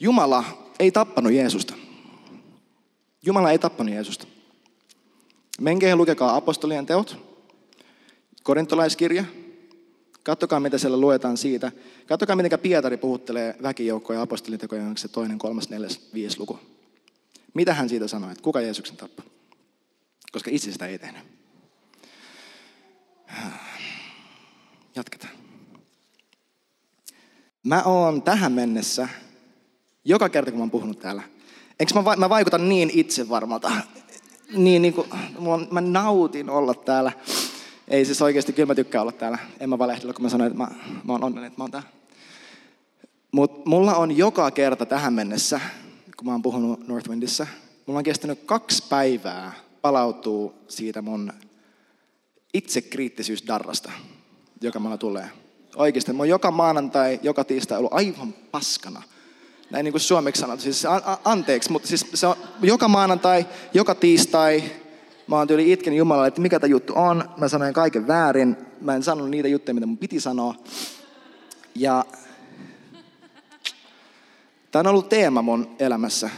Jumala 0.00 0.44
ei 0.78 0.90
tappanut 0.90 1.32
Jeesusta. 1.32 1.85
Jumala 3.26 3.50
ei 3.50 3.58
tappanut 3.58 3.94
Jeesusta. 3.94 4.26
Menkää 5.60 5.88
ja 5.88 5.96
lukekaa 5.96 6.36
apostolien 6.36 6.86
teot, 6.86 7.16
korintolaiskirja. 8.42 9.24
Kattokaa, 10.22 10.60
mitä 10.60 10.78
siellä 10.78 10.96
luetaan 10.96 11.36
siitä. 11.36 11.72
Kattokaa, 12.06 12.36
miten 12.36 12.58
Pietari 12.58 12.96
puhuttelee 12.96 13.56
väkijoukkoja 13.62 14.22
apostolien 14.22 14.60
tekoja, 14.60 14.82
onko 14.82 14.96
se 14.96 15.08
toinen, 15.08 15.38
kolmas, 15.38 15.68
neljäs, 15.68 16.00
viides 16.14 16.38
luku. 16.38 16.58
Mitä 17.54 17.74
hän 17.74 17.88
siitä 17.88 18.08
sanoi, 18.08 18.32
että 18.32 18.42
kuka 18.42 18.60
Jeesuksen 18.60 18.96
tappoi? 18.96 19.24
Koska 20.32 20.50
itse 20.50 20.72
sitä 20.72 20.86
ei 20.86 20.98
tehnyt. 20.98 21.22
Jatketaan. 24.96 25.32
Mä 27.62 27.82
oon 27.82 28.22
tähän 28.22 28.52
mennessä, 28.52 29.08
joka 30.04 30.28
kerta 30.28 30.50
kun 30.50 30.60
mä 30.60 30.62
oon 30.62 30.70
puhunut 30.70 30.98
täällä, 30.98 31.22
eikö 31.80 31.94
mä, 31.94 32.16
mä 32.16 32.28
vaikutan 32.28 32.68
niin 32.68 32.90
itsevarmalta, 32.92 33.70
niin, 34.56 34.82
niin 34.82 34.94
kuin, 34.94 35.08
mä 35.70 35.80
nautin 35.80 36.50
olla 36.50 36.74
täällä. 36.74 37.12
Ei 37.88 38.04
siis 38.04 38.22
oikeasti, 38.22 38.52
kyllä 38.52 38.66
mä 38.66 38.74
tykkään 38.74 39.02
olla 39.02 39.12
täällä. 39.12 39.38
En 39.60 39.70
mä 39.70 39.78
valehdella, 39.78 40.12
kun 40.12 40.22
mä 40.22 40.28
sanoin, 40.28 40.52
että 40.52 40.62
mä, 40.62 40.68
mä 41.04 41.12
oon 41.12 41.24
onnellinen, 41.24 41.46
että 41.46 41.60
mä 41.60 41.64
oon 41.64 41.70
täällä. 41.70 41.88
Mutta 43.32 43.70
mulla 43.70 43.94
on 43.94 44.16
joka 44.16 44.50
kerta 44.50 44.86
tähän 44.86 45.14
mennessä, 45.14 45.60
kun 46.16 46.26
mä 46.26 46.32
oon 46.32 46.42
puhunut 46.42 46.88
Northwindissä, 46.88 47.46
mulla 47.86 47.98
on 47.98 48.04
kestänyt 48.04 48.40
kaksi 48.46 48.84
päivää 48.88 49.52
palautuu 49.82 50.54
siitä 50.68 51.02
mun 51.02 51.32
itsekriittisyysdarrasta, 52.54 53.92
joka 54.60 54.78
mulla 54.78 54.98
tulee. 54.98 55.30
Oikeasti, 55.76 56.12
mä 56.12 56.18
oon 56.18 56.28
joka 56.28 56.50
maanantai, 56.50 57.20
joka 57.22 57.44
tiistai 57.44 57.78
ollut 57.78 57.92
aivan 57.92 58.32
paskana. 58.32 59.02
Näin 59.70 59.84
niin 59.84 59.92
kuin 59.92 60.00
suomeksi 60.00 60.40
sanottu, 60.40 60.62
siis 60.62 60.84
a- 60.84 61.02
a- 61.04 61.18
anteeksi, 61.24 61.72
mutta 61.72 61.88
siis 61.88 62.06
se 62.14 62.26
on 62.26 62.36
joka 62.62 62.88
maanantai, 62.88 63.46
joka 63.74 63.94
tiistai, 63.94 64.62
mä 65.26 65.36
oon 65.36 65.48
tyyli 65.48 65.72
itken 65.72 65.92
Jumalalle, 65.96 66.28
että 66.28 66.40
mikä 66.40 66.60
tämä 66.60 66.70
juttu 66.70 66.92
on. 66.96 67.24
Mä 67.36 67.48
sanoin 67.48 67.74
kaiken 67.74 68.06
väärin, 68.06 68.56
mä 68.80 68.94
en 68.94 69.02
sanonut 69.02 69.30
niitä 69.30 69.48
juttuja, 69.48 69.74
mitä 69.74 69.86
mun 69.86 69.98
piti 69.98 70.20
sanoa. 70.20 70.54
Ja 71.74 72.04
tämä 74.70 74.80
on 74.80 74.86
ollut 74.86 75.08
teema 75.08 75.42
mun 75.42 75.76
elämässä. 75.78 76.30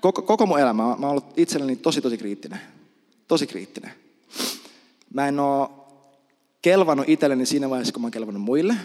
Koko, 0.00 0.22
koko 0.22 0.46
mun 0.46 0.58
elämä, 0.60 0.82
mä 0.82 0.88
oon 0.88 1.04
ollut 1.04 1.38
itselleni 1.38 1.76
tosi 1.76 2.00
tosi 2.00 2.18
kriittinen. 2.18 2.60
Tosi 3.28 3.46
kriittinen. 3.46 3.92
Mä 5.14 5.28
en 5.28 5.40
oo 5.40 5.86
kelvannut 6.62 7.08
itselleni 7.08 7.46
siinä 7.46 7.70
vaiheessa, 7.70 7.92
kun 7.92 8.02
mä 8.02 8.06
oon 8.06 8.12
kelvannut 8.12 8.42
muille. 8.42 8.72
Mä 8.72 8.80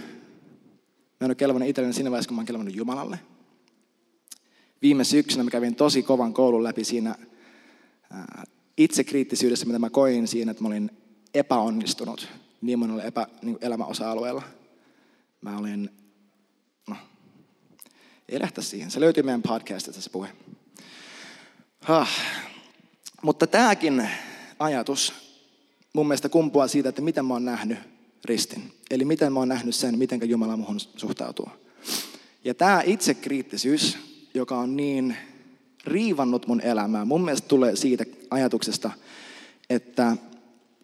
en 1.22 1.28
ole 1.28 1.36
kelvannut 1.36 1.70
itselleni 1.70 1.94
siinä 1.94 2.12
vaiheessa, 2.12 2.28
kun 2.28 2.36
mä 2.36 2.40
oon 2.40 2.46
kelvannut 2.46 2.75
Jumalalle. 2.75 3.20
Viime 4.86 5.04
syksynä 5.04 5.44
mä 5.44 5.50
kävin 5.50 5.75
tosi 5.75 6.04
kovan 6.04 6.34
koulun 6.34 6.63
läpi 6.63 6.84
siinä 6.84 7.15
itsekriittisyydessä, 8.77 9.65
mitä 9.65 9.80
mä 9.80 9.89
koin 9.89 10.27
siinä, 10.27 10.51
että 10.51 10.63
mä 10.63 10.68
olin 10.68 10.92
epäonnistunut 11.34 12.27
niin 12.62 12.80
monella 12.80 13.04
epä, 13.04 13.27
niin 13.42 13.58
elämäosa-alueella. 13.62 14.44
Mä 15.42 15.58
olin, 15.58 15.89
no, 16.88 16.96
ei 18.30 18.39
lähteä 18.39 18.63
siihen. 18.63 18.92
Se 18.92 19.00
löytyy 19.00 19.24
meidän 19.24 19.42
podcastista 19.42 20.01
se 20.01 20.10
puhe. 20.10 20.30
Huh. 21.88 22.08
Mutta 23.22 23.48
tämäkin 23.48 24.10
ajatus 24.60 25.13
mun 25.94 26.08
mielestä 26.08 26.30
kumpuaa 26.30 26.68
siitä, 26.68 26.89
että 26.89 27.01
miten 27.01 27.25
mä 27.25 27.34
oon 27.34 27.46
nähnyt 27.46 27.77
ristin. 28.25 28.74
Eli 28.92 29.06
miten 29.06 29.34
mä 29.34 29.39
oon 29.39 29.48
nähnyt 29.48 29.75
sen, 29.75 29.98
miten 29.98 30.30
Jumala 30.30 30.58
muhun 30.58 30.80
suhtautuu. 30.80 31.50
Ja 32.44 32.54
tämä 32.54 32.82
itsekriittisyys, 32.86 34.14
joka 34.36 34.58
on 34.58 34.77
niin 34.77 35.18
riivannut 35.86 36.48
mun 36.48 36.62
elämää, 36.62 37.06
mun 37.06 37.25
mielestä 37.25 37.48
tulee 37.48 37.75
siitä 37.75 38.06
ajatuksesta, 38.30 38.92
että 39.70 40.18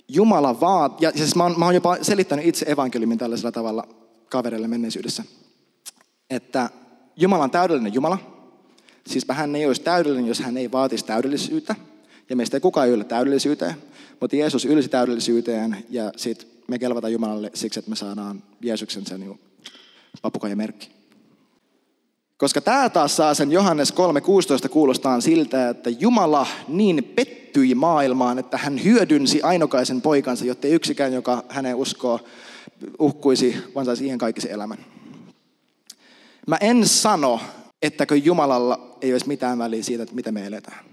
Jumala 0.08 0.60
vaat, 0.62 1.02
ja 1.02 1.12
siis 1.12 1.36
mä 1.36 1.44
oon, 1.44 1.60
mä 1.60 1.66
oon 1.66 1.76
jopa 1.76 1.98
selittänyt 2.02 2.46
itse 2.46 2.66
evankeliumin 2.70 3.18
tällaisella 3.18 3.52
tavalla 3.52 3.88
kavereille 4.30 4.68
menneisyydessä, 4.68 5.24
että 6.30 6.70
Jumala 7.16 7.44
on 7.44 7.52
täydellinen 7.52 7.94
Jumala, 7.94 8.18
siis 9.08 9.26
hän 9.30 9.56
ei 9.56 9.66
olisi 9.66 9.82
täydellinen, 9.82 10.28
jos 10.28 10.40
hän 10.40 10.58
ei 10.58 10.72
vaatisi 10.72 11.06
täydellisyyttä, 11.06 11.76
ja 12.30 12.36
meistä 12.36 12.58
ei 12.58 12.62
kukaan 12.62 12.90
yllä 12.90 13.04
täydellisyyteen, 13.04 13.76
mutta 14.20 14.36
Jeesus 14.36 14.66
ylsi 14.66 14.90
täydellisyyteen, 14.90 15.86
ja 15.90 16.12
sitten 16.16 16.48
me 16.68 16.80
kelvataan 16.80 17.14
Jumalalle 17.14 17.52
siksi, 17.54 17.80
että 17.80 17.90
me 17.90 17.96
saadaan 17.96 18.44
Jeesuksen 18.62 19.06
sen 19.06 19.20
niin 19.20 19.40
merkki. 20.56 21.01
Koska 22.42 22.62
tämä 22.62 22.90
taas 22.90 23.16
saa 23.16 23.34
sen 23.34 23.52
Johannes 23.52 23.94
3.16 24.64 24.70
kuulostaa 24.70 25.22
siltä, 25.22 25.70
että 25.70 25.90
Jumala 25.90 26.48
niin 26.68 27.04
pettyi 27.16 27.76
maailmaan, 27.76 28.40
että 28.40 28.58
hän 28.58 28.84
hyödynsi 28.84 29.42
ainokaisen 29.42 30.02
poikansa, 30.02 30.46
jotta 30.46 30.68
yksikään, 30.68 31.14
joka 31.14 31.44
hänen 31.50 31.76
uskoo, 31.76 32.20
uhkuisi, 33.00 33.58
vaan 33.76 33.86
saisi 33.86 34.00
siihen 34.00 34.18
kaikki 34.18 34.50
elämän. 34.50 34.78
Mä 36.48 36.58
en 36.62 36.88
sano, 36.88 37.40
ettäkö 37.82 38.16
Jumalalla 38.16 38.98
ei 39.02 39.12
olisi 39.14 39.28
mitään 39.28 39.58
väliä 39.58 39.84
siitä, 39.84 40.04
että 40.04 40.16
miten 40.16 40.34
me 40.34 40.46
eletään. 40.46 40.86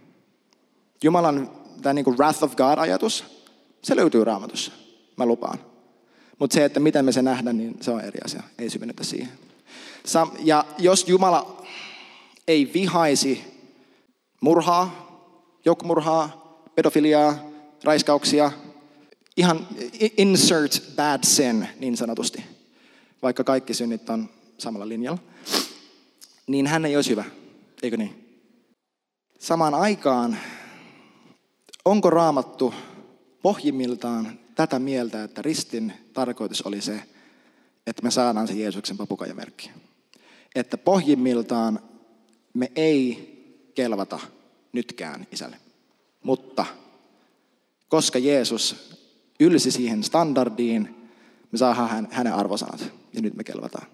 Jumalan 1.03 1.51
tämä 1.83 1.93
niin 1.93 2.17
wrath 2.17 2.45
of 2.45 2.57
God-ajatus, 2.57 3.25
se 3.83 3.97
löytyy 3.97 4.25
raamatussa. 4.25 4.73
Mä 5.17 5.27
lupaan. 5.27 5.59
Mutta 6.39 6.55
se, 6.55 6.65
että 6.65 6.81
miten 6.81 7.05
me 7.05 7.13
se 7.13 7.23
nähdään, 7.23 7.57
niin 7.57 7.77
se 7.81 7.91
on 7.91 8.01
eri 8.01 8.21
asia. 8.25 8.43
Ei 8.59 8.71
syvennetä 8.71 9.05
siihen. 9.05 9.48
Ja 10.39 10.65
jos 10.79 11.09
Jumala 11.09 11.63
ei 12.49 12.71
vihaisi 12.75 13.45
murhaa, 14.41 15.09
joukkomurhaa, 15.65 16.59
pedofiliaa, 16.75 17.39
raiskauksia, 17.85 18.53
ihan 19.37 19.67
insert 20.17 20.83
bad 20.97 21.25
sin 21.25 21.69
niin 21.81 21.97
sanotusti, 21.97 22.45
vaikka 23.23 23.45
kaikki 23.45 23.75
synnit 23.75 24.11
on 24.11 24.29
samalla 24.59 24.89
linjalla, 24.89 25.19
niin 26.47 26.67
hän 26.67 26.85
ei 26.85 26.97
olisi 26.97 27.11
hyvä, 27.11 27.25
eikö 27.83 27.97
niin? 27.97 28.41
Samaan 29.39 29.75
aikaan, 29.75 30.39
onko 31.85 32.11
raamattu 32.11 32.75
pohjimmiltaan 33.43 34.39
tätä 34.55 34.79
mieltä, 34.79 35.25
että 35.25 35.43
ristin 35.43 35.93
tarkoitus 36.13 36.63
oli 36.63 36.81
se, 36.81 37.03
että 37.87 38.03
me 38.03 38.11
saadaan 38.11 38.49
se 38.49 38.55
Jeesuksen 38.55 38.97
papukajamerkki? 38.97 39.71
Että 40.61 40.79
pohjimmiltaan 40.79 41.81
me 42.55 42.73
ei 42.77 43.29
kelvata 43.75 44.19
nytkään 44.73 45.27
isälle. 45.33 45.57
Mutta 46.23 46.67
koska 47.89 48.19
Jeesus 48.19 48.77
ylsi 49.41 49.71
siihen 49.71 50.05
standardiin, 50.05 51.11
me 51.53 51.59
saadaan 51.59 52.09
hänen 52.11 52.35
arvosanat 52.35 52.93
ja 53.13 53.23
nyt 53.23 53.35
me 53.35 53.45
kelvataan. 53.45 53.87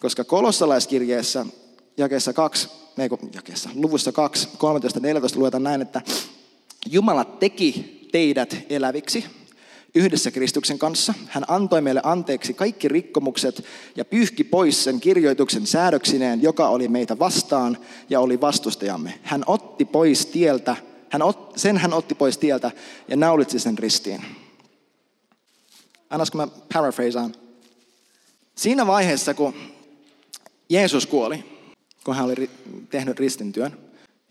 Koska 0.00 0.24
kolossalaiskirjeessä 0.24 1.46
jakeessa 1.96 2.32
2, 2.32 2.68
ei 2.98 3.08
jakeessa, 3.34 3.70
luvussa 3.74 4.12
2, 4.12 4.48
13, 4.58 5.00
14 5.00 5.38
luetaan 5.38 5.62
näin, 5.62 5.82
että 5.82 6.02
Jumala 6.90 7.24
teki 7.24 8.00
teidät 8.12 8.56
eläviksi 8.70 9.24
yhdessä 9.94 10.30
Kristuksen 10.30 10.78
kanssa. 10.78 11.14
Hän 11.28 11.44
antoi 11.48 11.80
meille 11.80 12.00
anteeksi 12.04 12.54
kaikki 12.54 12.88
rikkomukset 12.88 13.64
ja 13.96 14.04
pyyhki 14.04 14.44
pois 14.44 14.84
sen 14.84 15.00
kirjoituksen 15.00 15.66
säädöksineen, 15.66 16.42
joka 16.42 16.68
oli 16.68 16.88
meitä 16.88 17.18
vastaan 17.18 17.78
ja 18.10 18.20
oli 18.20 18.40
vastustajamme. 18.40 19.20
Hän 19.22 19.44
otti 19.46 19.84
pois 19.84 20.26
tieltä, 20.26 20.76
hän 21.10 21.22
ot, 21.22 21.52
sen 21.56 21.78
hän 21.78 21.92
otti 21.92 22.14
pois 22.14 22.38
tieltä 22.38 22.70
ja 23.08 23.16
naulitsi 23.16 23.58
sen 23.58 23.78
ristiin. 23.78 24.24
Annasko 26.10 26.38
mä 26.38 26.48
paraphrasaan? 26.72 27.34
Siinä 28.54 28.86
vaiheessa, 28.86 29.34
kun 29.34 29.54
Jeesus 30.68 31.06
kuoli, 31.06 31.44
kun 32.04 32.16
hän 32.16 32.24
oli 32.24 32.50
tehnyt 32.90 33.18
ristintyön, 33.18 33.78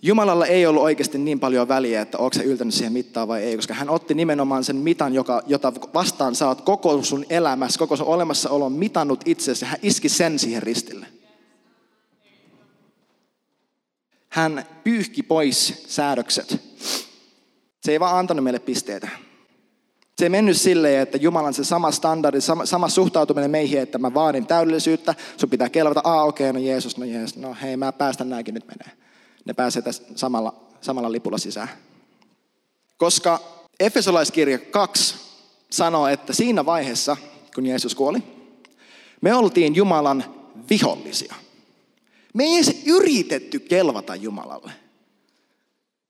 Jumalalla 0.03 0.45
ei 0.45 0.65
ollut 0.65 0.83
oikeasti 0.83 1.17
niin 1.17 1.39
paljon 1.39 1.67
väliä, 1.67 2.01
että 2.01 2.17
onko 2.17 2.33
se 2.33 2.43
yltänyt 2.43 2.73
siihen 2.73 2.93
mittaan 2.93 3.27
vai 3.27 3.43
ei, 3.43 3.55
koska 3.55 3.73
hän 3.73 3.89
otti 3.89 4.13
nimenomaan 4.13 4.63
sen 4.63 4.75
mitan, 4.75 5.13
joka, 5.13 5.41
jota 5.47 5.73
vastaan 5.93 6.33
oot 6.47 6.61
koko 6.61 7.03
sun 7.03 7.25
elämässä, 7.29 7.79
koko 7.79 7.95
sun 7.95 8.07
olemassaolon 8.07 8.71
mitannut 8.71 9.21
itsesi, 9.25 9.65
hän 9.65 9.79
iski 9.83 10.09
sen 10.09 10.39
siihen 10.39 10.63
ristille. 10.63 11.05
Hän 14.29 14.65
pyyhki 14.83 15.23
pois 15.23 15.83
säädökset. 15.87 16.61
Se 17.81 17.91
ei 17.91 17.99
vaan 17.99 18.17
antanut 18.17 18.43
meille 18.43 18.59
pisteitä. 18.59 19.09
Se 20.17 20.25
ei 20.25 20.29
mennyt 20.29 20.57
silleen, 20.57 21.01
että 21.01 21.17
Jumalan 21.17 21.53
se 21.53 21.63
sama 21.63 21.91
standardi, 21.91 22.41
sama, 22.41 22.65
sama 22.65 22.89
suhtautuminen 22.89 23.51
meihin, 23.51 23.79
että 23.79 23.97
mä 23.97 24.13
vaadin 24.13 24.47
täydellisyyttä, 24.47 25.15
sun 25.37 25.49
pitää 25.49 25.69
kelvata, 25.69 26.01
aa 26.03 26.23
okei, 26.23 26.49
okay, 26.49 26.61
no 26.61 26.67
Jeesus, 26.67 26.97
no 26.97 27.05
Jeesus, 27.05 27.37
no 27.37 27.55
hei, 27.61 27.77
mä 27.77 27.91
päästän 27.91 28.29
nämäkin 28.29 28.53
nyt 28.53 28.67
menee 28.67 29.00
ne 29.45 29.54
pääsee 29.54 29.82
tässä 29.82 30.04
samalla, 30.15 30.54
samalla 30.82 31.12
lipulla 31.12 31.38
sisään. 31.38 31.69
Koska 32.97 33.39
Efesolaiskirja 33.80 34.60
2 34.60 35.15
sanoo, 35.69 36.08
että 36.08 36.34
siinä 36.34 36.65
vaiheessa, 36.65 37.17
kun 37.56 37.65
Jeesus 37.65 37.95
kuoli, 37.95 38.23
me 39.21 39.34
oltiin 39.34 39.75
Jumalan 39.75 40.23
vihollisia. 40.69 41.36
Me 42.34 42.43
ei 42.43 42.56
edes 42.56 42.84
yritetty 42.86 43.60
kelvata 43.60 44.15
Jumalalle. 44.15 44.71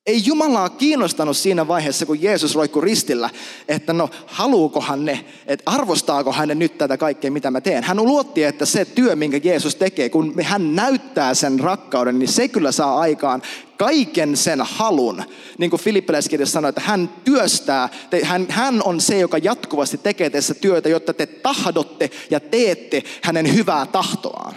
Ei 0.05 0.21
Jumalaa 0.25 0.69
kiinnostanut 0.69 1.37
siinä 1.37 1.67
vaiheessa, 1.67 2.05
kun 2.05 2.21
Jeesus 2.21 2.55
roikkui 2.55 2.83
ristillä, 2.83 3.29
että 3.67 3.93
no 3.93 4.09
haluukohan 4.25 5.05
ne, 5.05 5.25
että 5.47 5.71
arvostaako 5.71 6.31
hän 6.31 6.59
nyt 6.59 6.77
tätä 6.77 6.97
kaikkea, 6.97 7.31
mitä 7.31 7.51
mä 7.51 7.61
teen. 7.61 7.83
Hän 7.83 7.97
luotti, 7.97 8.43
että 8.43 8.65
se 8.65 8.85
työ, 8.85 9.15
minkä 9.15 9.39
Jeesus 9.43 9.75
tekee, 9.75 10.09
kun 10.09 10.33
hän 10.43 10.75
näyttää 10.75 11.33
sen 11.33 11.59
rakkauden, 11.59 12.19
niin 12.19 12.29
se 12.29 12.47
kyllä 12.47 12.71
saa 12.71 12.99
aikaan 12.99 13.41
kaiken 13.77 14.37
sen 14.37 14.61
halun. 14.61 15.23
Niin 15.57 15.69
kuin 15.69 15.81
Filippiläiskirjassa 15.81 16.53
sanoi, 16.53 16.69
että 16.69 16.81
hän 16.81 17.09
työstää, 17.23 17.89
hän, 18.23 18.45
hän 18.49 18.83
on 18.83 19.01
se, 19.01 19.19
joka 19.19 19.37
jatkuvasti 19.37 19.97
tekee 19.97 20.29
tässä 20.29 20.53
työtä, 20.53 20.89
jotta 20.89 21.13
te 21.13 21.25
tahdotte 21.25 22.09
ja 22.29 22.39
teette 22.39 23.03
hänen 23.21 23.53
hyvää 23.53 23.85
tahtoaan. 23.85 24.55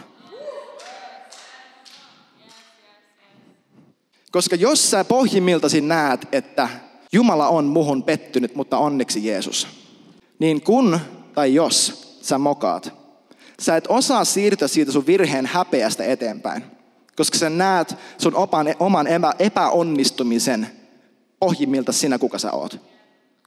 Koska 4.34 4.56
jos 4.56 4.90
sä 4.90 5.04
pohjimmiltasi 5.04 5.80
näet, 5.80 6.28
että 6.32 6.68
Jumala 7.12 7.48
on 7.48 7.64
muhun 7.64 8.02
pettynyt, 8.02 8.54
mutta 8.54 8.78
onneksi 8.78 9.26
Jeesus. 9.26 9.66
niin 10.38 10.60
kun 10.60 11.00
tai 11.34 11.54
jos 11.54 12.04
sä 12.22 12.38
mokaat, 12.38 12.92
sä 13.60 13.76
et 13.76 13.84
osaa 13.88 14.24
siirtyä 14.24 14.68
siitä 14.68 14.92
sun 14.92 15.06
virheen 15.06 15.46
häpeästä 15.46 16.04
eteenpäin, 16.04 16.64
koska 17.16 17.38
sä 17.38 17.50
näet 17.50 17.94
sun 18.18 18.34
opan, 18.34 18.66
oman 18.80 19.06
epäonnistumisen 19.38 20.66
pohjimmilta 21.40 21.92
sinä, 21.92 22.18
kuka 22.18 22.38
sä 22.38 22.52
oot. 22.52 22.80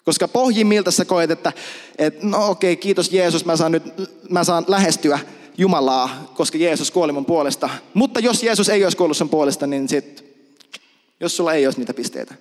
Koska 0.05 0.27
pohjimmilta 0.27 0.91
sä 0.91 1.05
koet, 1.05 1.31
että, 1.31 1.53
että 1.97 2.27
no 2.27 2.49
okei, 2.49 2.73
okay, 2.73 2.81
kiitos 2.81 3.11
Jeesus, 3.11 3.45
mä 3.45 3.55
saan 3.55 3.71
nyt 3.71 3.83
mä 4.29 4.43
saan 4.43 4.65
lähestyä 4.67 5.19
Jumalaa, 5.57 6.31
koska 6.35 6.57
Jeesus 6.57 6.91
kuoli 6.91 7.11
mun 7.11 7.25
puolesta. 7.25 7.69
Mutta 7.93 8.19
jos 8.19 8.43
Jeesus 8.43 8.69
ei 8.69 8.83
olisi 8.83 8.97
kuollut 8.97 9.17
sun 9.17 9.29
puolesta, 9.29 9.67
niin 9.67 9.89
sit, 9.89 10.26
jos 11.19 11.37
sulla 11.37 11.53
ei 11.53 11.67
olisi 11.67 11.79
niitä 11.79 11.93
pisteitä. 11.93 12.35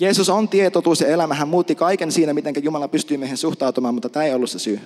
Jeesus 0.00 0.28
on 0.28 0.48
tietotuus 0.48 1.00
ja 1.00 1.08
elämä. 1.08 1.34
Hän 1.34 1.48
muutti 1.48 1.74
kaiken 1.74 2.12
siinä, 2.12 2.32
miten 2.32 2.54
Jumala 2.62 2.88
pystyy 2.88 3.16
meihin 3.16 3.36
suhtautumaan, 3.36 3.94
mutta 3.94 4.08
tämä 4.08 4.24
ei 4.24 4.34
ollut 4.34 4.50
se 4.50 4.58
syy. 4.58 4.80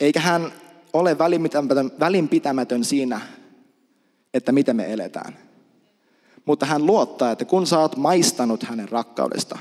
Eikä 0.00 0.20
hän 0.20 0.52
ole 0.92 1.18
välinpitämätön, 2.00 2.84
siinä, 2.84 3.20
että 4.34 4.52
miten 4.52 4.76
me 4.76 4.92
eletään. 4.92 5.38
Mutta 6.44 6.66
hän 6.66 6.86
luottaa, 6.86 7.32
että 7.32 7.44
kun 7.44 7.66
sä 7.66 7.78
oot 7.78 7.96
maistanut 7.96 8.62
hänen 8.62 8.88
rakkaudesta, 8.88 9.58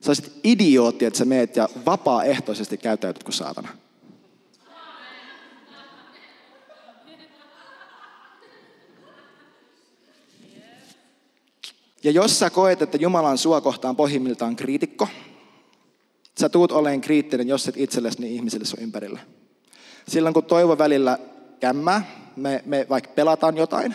sä 0.00 0.10
olisit 0.10 0.40
idiootti, 0.44 1.04
että 1.04 1.18
sä 1.18 1.24
meet 1.24 1.56
ja 1.56 1.68
vapaaehtoisesti 1.86 2.76
käyttäytyt 2.76 3.24
kuin 3.24 3.34
saatana. 3.34 3.68
Ja 12.04 12.10
jos 12.10 12.38
sä 12.38 12.50
koet, 12.50 12.82
että 12.82 12.96
Jumala 12.96 13.28
on 13.28 13.38
sua 13.38 13.60
kohtaan 13.60 13.96
pohjimmiltaan 13.96 14.56
kriitikko, 14.56 15.08
sä 16.40 16.48
tuut 16.48 16.72
olemaan 16.72 17.00
kriittinen, 17.00 17.48
jos 17.48 17.68
et 17.68 17.76
itsellesi 17.76 18.20
niin 18.20 18.32
ihmisille 18.34 18.64
sun 18.64 18.80
ympärillä. 18.80 19.20
Silloin 20.08 20.34
kun 20.34 20.44
toivo 20.44 20.78
välillä 20.78 21.18
kämmää, 21.60 22.04
me, 22.36 22.62
me 22.66 22.86
vaikka 22.88 23.10
pelataan 23.14 23.56
jotain, 23.56 23.94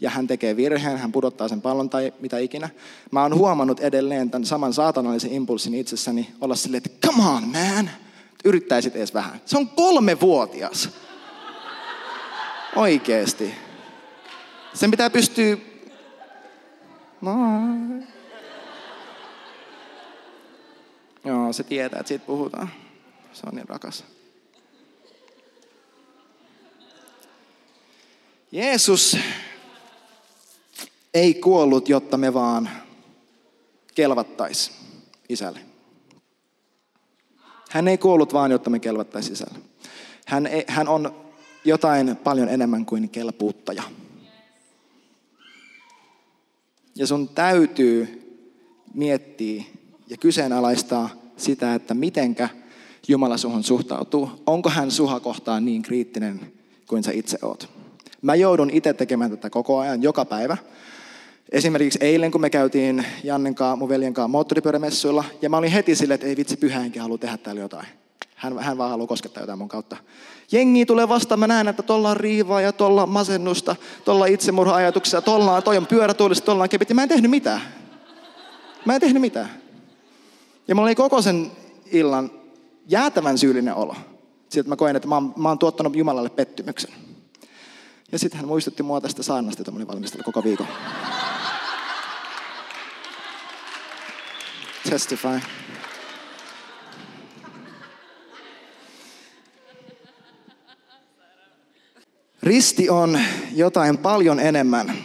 ja 0.00 0.10
hän 0.10 0.26
tekee 0.26 0.56
virheen, 0.56 0.98
hän 0.98 1.12
pudottaa 1.12 1.48
sen 1.48 1.60
pallon 1.60 1.90
tai 1.90 2.12
mitä 2.20 2.38
ikinä. 2.38 2.68
Mä 3.10 3.22
oon 3.22 3.34
huomannut 3.34 3.80
edelleen 3.80 4.30
tämän 4.30 4.46
saman 4.46 4.72
saatanallisen 4.72 5.32
impulssin 5.32 5.74
itsessäni 5.74 6.30
olla 6.40 6.54
silleen, 6.54 6.82
että 6.86 7.08
come 7.08 7.28
on 7.28 7.42
man, 7.42 7.90
yrittäisit 8.44 8.96
edes 8.96 9.14
vähän. 9.14 9.40
Se 9.44 9.58
on 9.58 9.68
kolme 9.68 10.20
vuotias. 10.20 10.88
Oikeesti. 12.76 13.54
Sen 14.74 14.90
pitää 14.90 15.10
pystyä 15.10 15.56
Moi. 17.20 18.02
Joo, 21.24 21.52
se 21.52 21.62
tietää, 21.62 22.00
että 22.00 22.08
siitä 22.08 22.26
puhutaan. 22.26 22.70
Se 23.32 23.42
on 23.46 23.54
niin 23.54 23.68
rakas. 23.68 24.04
Jeesus 28.52 29.16
ei 31.14 31.34
kuollut, 31.34 31.88
jotta 31.88 32.16
me 32.16 32.34
vaan 32.34 32.70
kelvattais 33.94 34.72
isälle. 35.28 35.60
Hän 37.70 37.88
ei 37.88 37.98
kuollut 37.98 38.32
vaan, 38.32 38.50
jotta 38.50 38.70
me 38.70 38.78
kelvattaisi 38.78 39.32
isälle. 39.32 39.58
Hän, 40.26 40.46
ei, 40.46 40.64
hän 40.68 40.88
on 40.88 41.14
jotain 41.64 42.16
paljon 42.16 42.48
enemmän 42.48 42.86
kuin 42.86 43.08
kelpuuttaja. 43.08 43.82
Ja 46.96 47.06
sun 47.06 47.28
täytyy 47.28 48.22
miettiä 48.94 49.64
ja 50.08 50.16
kyseenalaistaa 50.16 51.08
sitä, 51.36 51.74
että 51.74 51.94
mitenkä 51.94 52.48
Jumala 53.08 53.36
suhun 53.36 53.64
suhtautuu. 53.64 54.30
Onko 54.46 54.70
hän 54.70 54.90
suha 54.90 55.20
kohtaan 55.20 55.64
niin 55.64 55.82
kriittinen 55.82 56.40
kuin 56.88 57.02
sä 57.02 57.12
itse 57.12 57.38
oot? 57.42 57.68
Mä 58.22 58.34
joudun 58.34 58.70
itse 58.70 58.92
tekemään 58.92 59.30
tätä 59.30 59.50
koko 59.50 59.78
ajan, 59.78 60.02
joka 60.02 60.24
päivä. 60.24 60.56
Esimerkiksi 61.52 61.98
eilen, 62.02 62.30
kun 62.30 62.40
me 62.40 62.50
käytiin 62.50 63.06
Jannen 63.24 63.54
kanssa, 63.54 63.76
mun 63.76 63.88
veljen 63.88 64.14
kanssa 64.14 64.28
moottoripyörämessuilla, 64.28 65.24
ja 65.42 65.50
mä 65.50 65.56
olin 65.56 65.70
heti 65.70 65.94
silleen, 65.94 66.14
että 66.14 66.26
ei 66.26 66.36
vitsi, 66.36 66.56
pyhä 66.56 66.84
enkä 66.84 67.02
halua 67.02 67.18
tehdä 67.18 67.36
täällä 67.36 67.60
jotain. 67.60 67.86
Hän, 68.34 68.58
hän 68.58 68.78
vaan 68.78 68.90
haluaa 68.90 69.06
koskettaa 69.06 69.42
jotain 69.42 69.58
mun 69.58 69.68
kautta. 69.68 69.96
Jengi 70.52 70.86
tulee 70.86 71.08
vastaan, 71.08 71.40
mä 71.40 71.46
näen, 71.46 71.68
että 71.68 71.82
tuolla 71.82 72.10
on 72.10 72.16
riivaa 72.16 72.60
ja 72.60 72.72
tuolla 72.72 73.02
on 73.02 73.08
masennusta, 73.08 73.76
tuolla 74.04 74.24
on 74.24 74.30
itsemurha-ajatuksia, 74.30 75.20
tuolla 75.20 75.56
on, 75.56 75.62
toi 75.62 75.76
on 75.76 75.86
pyörätuolista, 75.86 76.44
tuolla 76.44 76.62
on 76.62 76.68
kepit, 76.68 76.88
ja 76.88 76.94
mä 76.94 77.02
en 77.02 77.08
tehnyt 77.08 77.30
mitään. 77.30 77.60
Mä 78.84 78.94
en 78.94 79.00
tehnyt 79.00 79.20
mitään. 79.20 79.50
Ja 80.68 80.74
mulla 80.74 80.86
oli 80.86 80.94
koko 80.94 81.22
sen 81.22 81.52
illan 81.92 82.30
jäätävän 82.88 83.38
syyllinen 83.38 83.74
olo. 83.74 83.96
Siitä 84.48 84.68
mä 84.68 84.76
koen, 84.76 84.96
että 84.96 85.08
mä 85.08 85.14
oon, 85.14 85.34
mä 85.36 85.48
oon 85.48 85.58
tuottanut 85.58 85.96
Jumalalle 85.96 86.30
pettymyksen. 86.30 86.90
Ja 88.12 88.18
sitten 88.18 88.40
hän 88.40 88.48
muistutti 88.48 88.82
mua 88.82 89.00
tästä 89.00 89.22
saannasta, 89.22 89.60
jota 89.60 89.70
mä 89.70 89.76
olin 89.76 89.88
valmistellut 89.88 90.24
koko 90.24 90.44
viikon. 90.44 90.66
Testify. 94.90 95.40
Risti 102.46 102.90
on 102.90 103.18
jotain 103.54 103.98
paljon 103.98 104.40
enemmän 104.40 104.96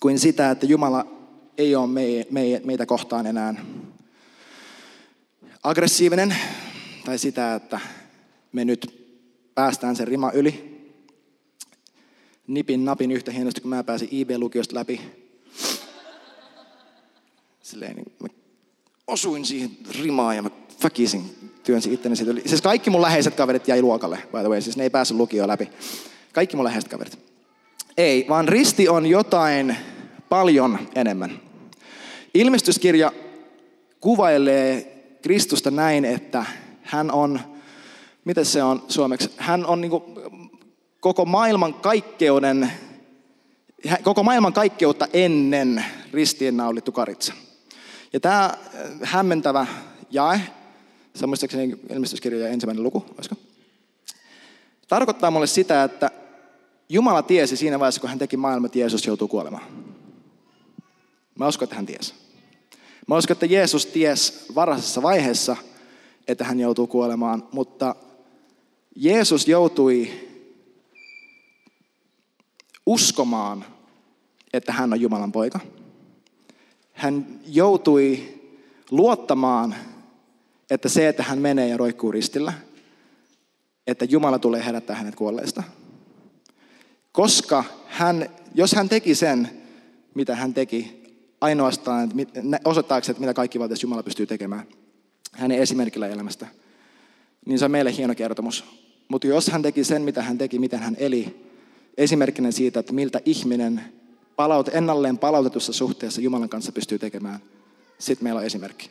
kuin 0.00 0.18
sitä, 0.18 0.50
että 0.50 0.66
Jumala 0.66 1.06
ei 1.58 1.74
ole 1.76 1.88
meitä 2.64 2.86
kohtaan 2.86 3.26
enää 3.26 3.54
aggressiivinen 5.62 6.36
tai 7.04 7.18
sitä, 7.18 7.54
että 7.54 7.80
me 8.52 8.64
nyt 8.64 9.08
päästään 9.54 9.96
sen 9.96 10.08
rima 10.08 10.30
yli. 10.30 10.78
Nipin 12.46 12.84
napin 12.84 13.12
yhtä 13.12 13.32
hienosti, 13.32 13.60
kun 13.60 13.70
mä 13.70 13.84
pääsin 13.84 14.08
IB-lukiosta 14.10 14.74
läpi. 14.74 15.00
Silleen, 17.62 17.96
niin 17.96 18.12
mä 18.22 18.28
osuin 19.06 19.44
siihen 19.44 19.70
rimaan 20.02 20.36
ja 20.36 20.42
mä 20.42 20.50
väkisin 20.84 21.24
työnsin 21.62 21.92
itteni 21.92 22.16
siitä 22.16 22.32
yli. 22.32 22.42
Siis 22.46 22.62
kaikki 22.62 22.90
mun 22.90 23.02
läheiset 23.02 23.34
kaverit 23.34 23.68
jäi 23.68 23.82
luokalle, 23.82 24.18
by 24.32 24.38
the 24.38 24.48
way. 24.48 24.60
Siis 24.60 24.76
ne 24.76 24.82
ei 24.82 24.90
päässyt 24.90 25.16
lukioon 25.16 25.48
läpi. 25.48 25.68
Kaikki 26.32 26.56
mun 26.56 26.64
läheiset 26.64 26.90
kaverit. 26.90 27.18
Ei, 27.96 28.26
vaan 28.28 28.48
risti 28.48 28.88
on 28.88 29.06
jotain 29.06 29.76
paljon 30.28 30.78
enemmän. 30.94 31.40
Ilmestyskirja 32.34 33.12
kuvailee 34.00 34.98
Kristusta 35.22 35.70
näin, 35.70 36.04
että 36.04 36.44
hän 36.82 37.10
on, 37.10 37.40
miten 38.24 38.44
se 38.44 38.62
on 38.62 38.82
suomeksi, 38.88 39.30
hän 39.36 39.66
on 39.66 39.80
niin 39.80 39.92
koko 41.00 41.24
maailman 41.24 41.74
kaikkeuden, 41.74 42.72
koko 44.02 44.22
maailman 44.22 44.52
kaikkeutta 44.52 45.08
ennen 45.12 45.84
ristiin 46.12 46.56
naulittu 46.56 46.92
karitsa. 46.92 47.34
Ja 48.12 48.20
tämä 48.20 48.44
äh, 48.44 48.56
hämmentävä 49.02 49.66
jae, 50.10 50.40
se 51.14 51.24
on 51.24 51.28
muistaakseni 51.28 51.76
ilmestyskirja 51.90 52.48
ensimmäinen 52.48 52.82
luku, 52.82 53.04
olisiko? 53.14 53.36
Tarkoittaa 54.88 55.30
mulle 55.30 55.46
sitä, 55.46 55.84
että 55.84 56.10
Jumala 56.88 57.22
tiesi 57.22 57.56
siinä 57.56 57.78
vaiheessa, 57.78 58.00
kun 58.00 58.10
hän 58.10 58.18
teki 58.18 58.36
maailman, 58.36 58.66
että 58.66 58.78
Jeesus 58.78 59.06
joutuu 59.06 59.28
kuolemaan. 59.28 59.64
Mä 61.34 61.48
uskon, 61.48 61.66
että 61.66 61.76
hän 61.76 61.86
tiesi. 61.86 62.14
Mä 63.06 63.16
uskon, 63.16 63.34
että 63.34 63.46
Jeesus 63.46 63.86
ties 63.86 64.46
varhaisessa 64.54 65.02
vaiheessa, 65.02 65.56
että 66.28 66.44
hän 66.44 66.60
joutuu 66.60 66.86
kuolemaan, 66.86 67.48
mutta 67.52 67.94
Jeesus 68.96 69.48
joutui 69.48 70.10
uskomaan, 72.86 73.64
että 74.52 74.72
hän 74.72 74.92
on 74.92 75.00
Jumalan 75.00 75.32
poika. 75.32 75.60
Hän 76.92 77.40
joutui 77.46 78.40
luottamaan, 78.90 79.74
että 80.70 80.88
se, 80.88 81.08
että 81.08 81.22
hän 81.22 81.38
menee 81.38 81.68
ja 81.68 81.76
roikkuu 81.76 82.12
ristillä, 82.12 82.52
että 83.88 84.04
Jumala 84.04 84.38
tulee 84.38 84.64
herättää 84.64 84.96
hänet 84.96 85.14
kuolleista– 85.14 85.62
koska 87.18 87.64
hän, 87.86 88.28
jos 88.54 88.72
hän 88.72 88.88
teki 88.88 89.14
sen, 89.14 89.50
mitä 90.14 90.36
hän 90.36 90.54
teki, 90.54 91.02
ainoastaan 91.40 92.10
osoittaakseen, 92.64 93.12
että 93.12 93.20
mitä 93.20 93.34
kaikki 93.34 93.58
valtias 93.58 93.82
Jumala 93.82 94.02
pystyy 94.02 94.26
tekemään 94.26 94.66
hänen 95.32 95.58
esimerkillä 95.58 96.08
elämästä, 96.08 96.46
niin 97.46 97.58
se 97.58 97.64
on 97.64 97.70
meille 97.70 97.96
hieno 97.96 98.14
kertomus. 98.14 98.64
Mutta 99.08 99.26
jos 99.26 99.48
hän 99.48 99.62
teki 99.62 99.84
sen, 99.84 100.02
mitä 100.02 100.22
hän 100.22 100.38
teki, 100.38 100.58
miten 100.58 100.78
hän 100.78 100.96
eli, 100.98 101.48
esimerkkinä 101.96 102.50
siitä, 102.50 102.80
että 102.80 102.92
miltä 102.92 103.20
ihminen 103.24 103.80
palaut, 104.36 104.68
ennalleen 104.68 105.18
palautetussa 105.18 105.72
suhteessa 105.72 106.20
Jumalan 106.20 106.48
kanssa 106.48 106.72
pystyy 106.72 106.98
tekemään, 106.98 107.40
sitten 107.98 108.24
meillä 108.24 108.38
on 108.38 108.46
esimerkki. 108.46 108.90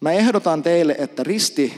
Mä 0.00 0.12
ehdotan 0.12 0.62
teille, 0.62 0.96
että 0.98 1.22
risti 1.22 1.74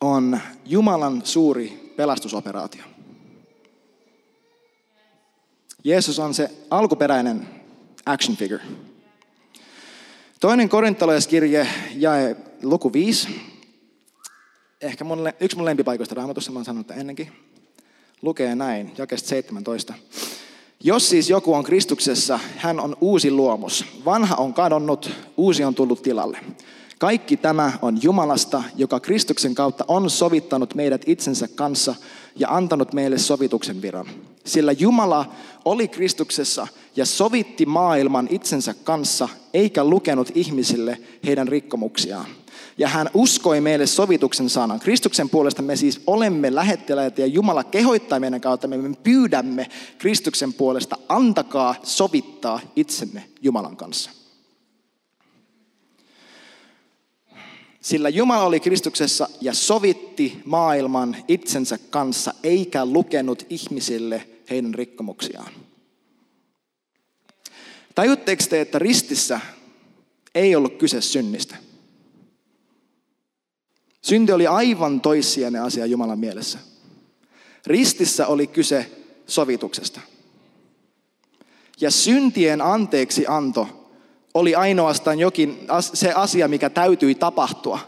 on 0.00 0.40
Jumalan 0.66 1.22
suuri 1.24 1.92
pelastusoperaatio. 1.96 2.82
Jeesus 5.84 6.18
on 6.18 6.34
se 6.34 6.50
alkuperäinen 6.70 7.48
action 8.06 8.36
figure. 8.36 8.62
Toinen 10.40 10.68
korintolaiskirje 10.68 11.68
jae 11.94 12.36
luku 12.62 12.92
5. 12.92 13.28
Ehkä 14.80 15.04
mun, 15.04 15.32
yksi 15.40 15.56
mun 15.56 15.66
lempipaikoista 15.66 16.14
raamatussa, 16.14 16.52
mä 16.52 16.58
oon 16.58 16.64
sanonut 16.64 16.90
ennenkin. 16.90 17.32
Lukee 18.22 18.54
näin, 18.54 18.92
jakesta 18.98 19.28
17. 19.28 19.94
Jos 20.86 21.08
siis 21.08 21.30
joku 21.30 21.54
on 21.54 21.64
Kristuksessa, 21.64 22.40
hän 22.56 22.80
on 22.80 22.96
uusi 23.00 23.30
luomus. 23.30 23.84
Vanha 24.04 24.36
on 24.36 24.54
kadonnut, 24.54 25.10
uusi 25.36 25.64
on 25.64 25.74
tullut 25.74 26.02
tilalle. 26.02 26.38
Kaikki 26.98 27.36
tämä 27.36 27.72
on 27.82 27.98
Jumalasta, 28.02 28.62
joka 28.76 29.00
Kristuksen 29.00 29.54
kautta 29.54 29.84
on 29.88 30.10
sovittanut 30.10 30.74
meidät 30.74 31.02
itsensä 31.06 31.48
kanssa 31.48 31.94
ja 32.36 32.48
antanut 32.50 32.92
meille 32.92 33.18
sovituksen 33.18 33.82
viran. 33.82 34.06
Sillä 34.44 34.72
Jumala 34.72 35.32
oli 35.64 35.88
Kristuksessa 35.88 36.66
ja 36.96 37.06
sovitti 37.06 37.66
maailman 37.66 38.28
itsensä 38.30 38.74
kanssa, 38.84 39.28
eikä 39.54 39.84
lukenut 39.84 40.30
ihmisille 40.34 41.00
heidän 41.26 41.48
rikkomuksiaan. 41.48 42.26
Ja 42.78 42.88
hän 42.88 43.10
uskoi 43.14 43.60
meille 43.60 43.86
sovituksen 43.86 44.50
sanan. 44.50 44.80
Kristuksen 44.80 45.28
puolesta 45.28 45.62
me 45.62 45.76
siis 45.76 46.00
olemme 46.06 46.54
lähettiläitä 46.54 47.20
ja 47.20 47.26
Jumala 47.26 47.64
kehoittaa 47.64 48.20
meidän 48.20 48.40
kautta. 48.40 48.68
Me 48.68 48.76
pyydämme 49.02 49.68
Kristuksen 49.98 50.52
puolesta, 50.52 50.98
antakaa 51.08 51.74
sovittaa 51.82 52.60
itsemme 52.76 53.24
Jumalan 53.42 53.76
kanssa. 53.76 54.10
Sillä 57.80 58.08
Jumala 58.08 58.44
oli 58.44 58.60
Kristuksessa 58.60 59.28
ja 59.40 59.54
sovitti 59.54 60.40
maailman 60.44 61.16
itsensä 61.28 61.78
kanssa, 61.90 62.34
eikä 62.42 62.86
lukenut 62.86 63.46
ihmisille 63.50 64.28
heidän 64.50 64.74
rikkomuksiaan. 64.74 65.52
Tajutteko 67.94 68.42
te, 68.50 68.60
että 68.60 68.78
ristissä 68.78 69.40
ei 70.34 70.56
ollut 70.56 70.76
kyse 70.76 71.00
synnistä? 71.00 71.56
Synti 74.04 74.32
oli 74.32 74.46
aivan 74.46 75.00
toissijainen 75.00 75.62
asia 75.62 75.86
Jumalan 75.86 76.18
mielessä. 76.18 76.58
Ristissä 77.66 78.26
oli 78.26 78.46
kyse 78.46 78.90
sovituksesta. 79.26 80.00
Ja 81.80 81.90
syntien 81.90 82.60
anteeksi 82.60 83.24
anto 83.28 83.90
oli 84.34 84.54
ainoastaan 84.54 85.18
jokin 85.18 85.66
se 85.80 86.12
asia, 86.12 86.48
mikä 86.48 86.70
täytyi 86.70 87.14
tapahtua, 87.14 87.78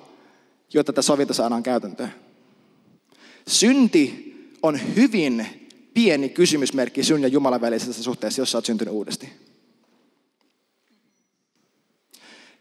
jotta 0.75 0.93
tätä 0.93 1.03
sovinto 1.03 1.35
saadaan 1.35 1.63
käytäntöön. 1.63 2.15
Synti 3.49 4.35
on 4.63 4.81
hyvin 4.97 5.47
pieni 5.95 6.29
kysymysmerkki 6.29 7.05
sun 7.05 7.23
ja 7.23 7.29
Jumalan 7.29 7.61
välisessä 7.61 8.03
suhteessa, 8.03 8.41
jos 8.41 8.55
oot 8.55 8.65
syntynyt 8.65 8.95
uudesti. 8.95 9.29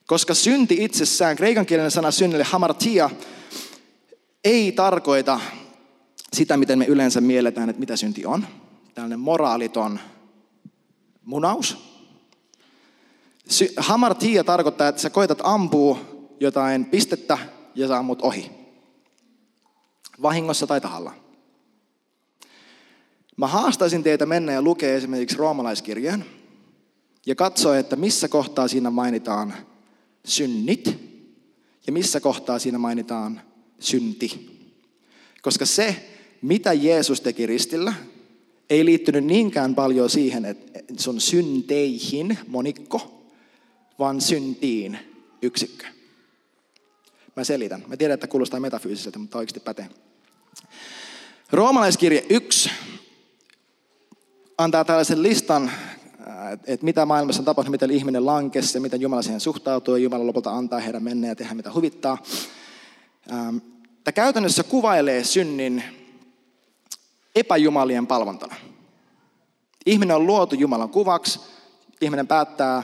Koska 0.08 0.34
synti 0.34 0.84
itsessään, 0.84 1.36
kreikankielinen 1.36 1.92
sana 1.92 2.12
synnille 2.12 2.44
hamartia, 2.44 3.10
ei 4.44 4.72
tarkoita 4.72 5.40
sitä, 6.34 6.58
miten 6.58 6.80
me 6.80 6.86
yleensä 6.86 7.22
mielletään, 7.22 7.70
että 7.70 7.80
mitä 7.80 7.96
synti 7.96 8.26
on. 8.26 8.48
Tällainen 8.94 9.20
moraaliton 9.20 10.00
munaus. 11.24 11.78
Hamartia 13.78 14.44
tarkoittaa, 14.44 14.88
että 14.88 15.02
sä 15.02 15.10
koetat 15.10 15.40
ampua 15.44 16.00
jotain 16.40 16.86
pistettä 16.86 17.38
ja 17.76 17.88
sä 17.88 17.98
ammut 17.98 18.22
ohi. 18.22 18.52
Vahingossa 20.22 20.68
tai 20.68 20.82
tahalla. 20.82 21.14
Mä 23.38 23.48
haastaisin 23.48 24.04
teitä 24.04 24.26
mennä 24.26 24.52
ja 24.52 24.62
lukea 24.62 24.96
esimerkiksi 24.96 25.38
roomalaiskirjan 25.38 26.26
ja 27.26 27.36
katsoa, 27.36 27.78
että 27.78 27.96
missä 27.96 28.28
kohtaa 28.28 28.68
siinä 28.68 28.90
mainitaan 28.90 29.54
synnit 30.26 30.98
ja 31.88 31.94
missä 31.94 32.20
kohtaa 32.20 32.60
siinä 32.60 32.78
mainitaan 32.78 33.42
synti. 33.80 34.60
Koska 35.42 35.66
se, 35.66 36.10
mitä 36.42 36.74
Jeesus 36.74 37.22
teki 37.22 37.46
ristillä, 37.46 37.94
ei 38.70 38.86
liittynyt 38.86 39.24
niinkään 39.26 39.76
paljon 39.76 40.10
siihen, 40.10 40.46
että 40.46 40.80
sun 40.98 41.22
synteihin 41.22 42.38
monikko, 42.48 43.26
vaan 44.00 44.22
syntiin 44.22 45.00
yksikkö. 45.42 45.86
Mä 47.36 47.44
selitän. 47.44 47.84
Mä 47.88 47.98
tiedän, 47.98 48.14
että 48.14 48.28
kuulostaa 48.28 48.60
metafyysiseltä, 48.60 49.20
mutta 49.20 49.38
oikeasti 49.38 49.60
pätee. 49.60 49.90
Roomalaiskirje 51.52 52.26
1 52.30 52.70
antaa 54.58 54.86
tällaisen 54.86 55.24
listan, 55.24 55.72
että 56.68 56.86
mitä 56.86 57.06
maailmassa 57.06 57.42
on 57.42 57.46
tapahtunut, 57.46 57.72
miten 57.72 57.92
ihminen 57.92 58.26
lankesi 58.26 58.78
ja 58.78 58.82
miten 58.82 59.02
Jumala 59.02 59.22
siihen 59.22 59.40
suhtautuu 59.40 59.96
ja 59.96 60.04
Jumala 60.04 60.28
lopulta 60.28 60.52
antaa 60.52 60.80
heidän 60.80 61.04
mennä 61.04 61.28
ja 61.28 61.36
tehdä 61.36 61.54
mitä 61.54 61.74
huvittaa. 61.74 62.18
Tämä 64.04 64.14
käytännössä 64.14 64.64
kuvailee 64.64 65.24
synnin 65.24 65.84
epäjumalien 67.36 68.08
palvontana. 68.08 68.56
Ihminen 69.86 70.16
on 70.16 70.28
luotu 70.28 70.56
Jumalan 70.56 70.90
kuvaksi. 70.90 71.40
Ihminen 72.02 72.28
päättää 72.28 72.84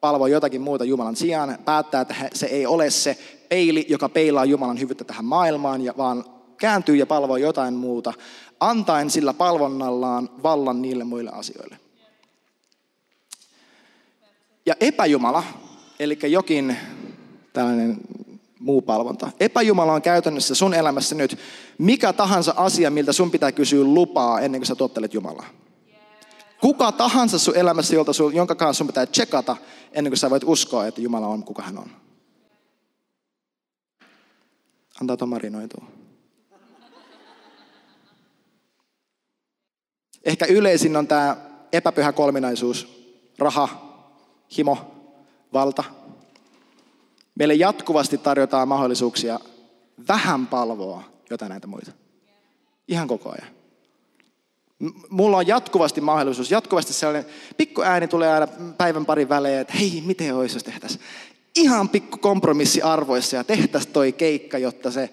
palvoa 0.00 0.28
jotakin 0.28 0.60
muuta 0.60 0.84
Jumalan 0.84 1.16
sijaan. 1.16 1.58
Päättää, 1.64 2.00
että 2.00 2.14
se 2.34 2.46
ei 2.46 2.66
ole 2.66 2.90
se 2.90 3.18
peili, 3.48 3.86
joka 3.88 4.08
peilaa 4.08 4.44
Jumalan 4.44 4.80
hyvyyttä 4.80 5.04
tähän 5.04 5.24
maailmaan, 5.24 5.80
vaan 5.96 6.24
kääntyy 6.56 6.96
ja 6.96 7.06
palvoo 7.06 7.36
jotain 7.36 7.74
muuta, 7.74 8.12
antaen 8.60 9.10
sillä 9.10 9.34
palvonnallaan 9.34 10.30
vallan 10.42 10.82
niille 10.82 11.04
muille 11.04 11.30
asioille. 11.30 11.80
Ja 14.66 14.74
epäjumala, 14.80 15.44
eli 15.98 16.18
jokin 16.22 16.76
tällainen 17.52 17.96
muu 18.58 18.82
palvonta. 18.82 19.30
Epäjumala 19.40 19.92
on 19.92 20.02
käytännössä 20.02 20.54
sun 20.54 20.74
elämässä 20.74 21.14
nyt 21.14 21.38
mikä 21.78 22.12
tahansa 22.12 22.54
asia, 22.56 22.90
miltä 22.90 23.12
sun 23.12 23.30
pitää 23.30 23.52
kysyä 23.52 23.84
lupaa 23.84 24.40
ennen 24.40 24.60
kuin 24.60 24.66
sä 24.66 24.74
tottelet 24.74 25.14
Jumalaa. 25.14 25.46
Kuka 26.60 26.92
tahansa 26.92 27.38
sun 27.38 27.56
elämässä, 27.56 27.94
jolta 27.94 28.12
sun, 28.12 28.34
jonka 28.34 28.54
kanssa 28.54 28.78
sun 28.78 28.86
pitää 28.86 29.06
tsekata 29.06 29.56
ennen 29.92 30.10
kuin 30.10 30.18
sä 30.18 30.30
voit 30.30 30.44
uskoa, 30.46 30.86
että 30.86 31.00
Jumala 31.00 31.26
on 31.26 31.44
kuka 31.44 31.62
hän 31.62 31.78
on. 31.78 31.90
Antaa 35.00 35.16
tuon 35.16 35.28
marinoitua. 35.28 35.84
Ehkä 40.24 40.46
yleisin 40.46 40.96
on 40.96 41.06
tämä 41.06 41.36
epäpyhä 41.72 42.12
kolminaisuus. 42.12 43.06
Raha, 43.38 43.89
himo, 44.56 44.78
valta. 45.52 45.84
Meille 47.34 47.54
jatkuvasti 47.54 48.18
tarjotaan 48.18 48.68
mahdollisuuksia 48.68 49.40
vähän 50.08 50.46
palvoa 50.46 51.02
jotain 51.30 51.50
näitä 51.50 51.66
muita. 51.66 51.92
Ihan 52.88 53.08
koko 53.08 53.30
ajan. 53.30 53.54
Mulla 55.10 55.36
on 55.36 55.46
jatkuvasti 55.46 56.00
mahdollisuus, 56.00 56.50
jatkuvasti 56.50 56.92
sellainen 56.92 57.30
pikku 57.56 57.82
ääni 57.82 58.08
tulee 58.08 58.32
aina 58.32 58.46
päivän 58.78 59.06
parin 59.06 59.28
välein, 59.28 59.58
että 59.58 59.78
hei, 59.78 60.02
miten 60.06 60.34
olisi, 60.34 60.56
jos 60.56 60.64
tehtäisiin 60.64 61.02
ihan 61.56 61.88
pikku 61.88 62.16
kompromissi 62.16 62.82
arvoissa 62.82 63.36
ja 63.36 63.44
tehtäisiin 63.44 63.92
toi 63.92 64.12
keikka, 64.12 64.58
jotta 64.58 64.90
se 64.90 65.10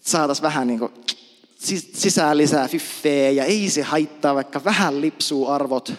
saataisiin 0.00 0.42
vähän 0.42 0.66
niin 0.66 0.78
kuin 0.78 0.92
sisään 1.94 2.36
lisää 2.36 2.68
fiffeä 2.68 3.30
ja 3.30 3.44
ei 3.44 3.70
se 3.70 3.82
haittaa, 3.82 4.34
vaikka 4.34 4.64
vähän 4.64 5.00
lipsuu 5.00 5.48
arvot. 5.48 5.92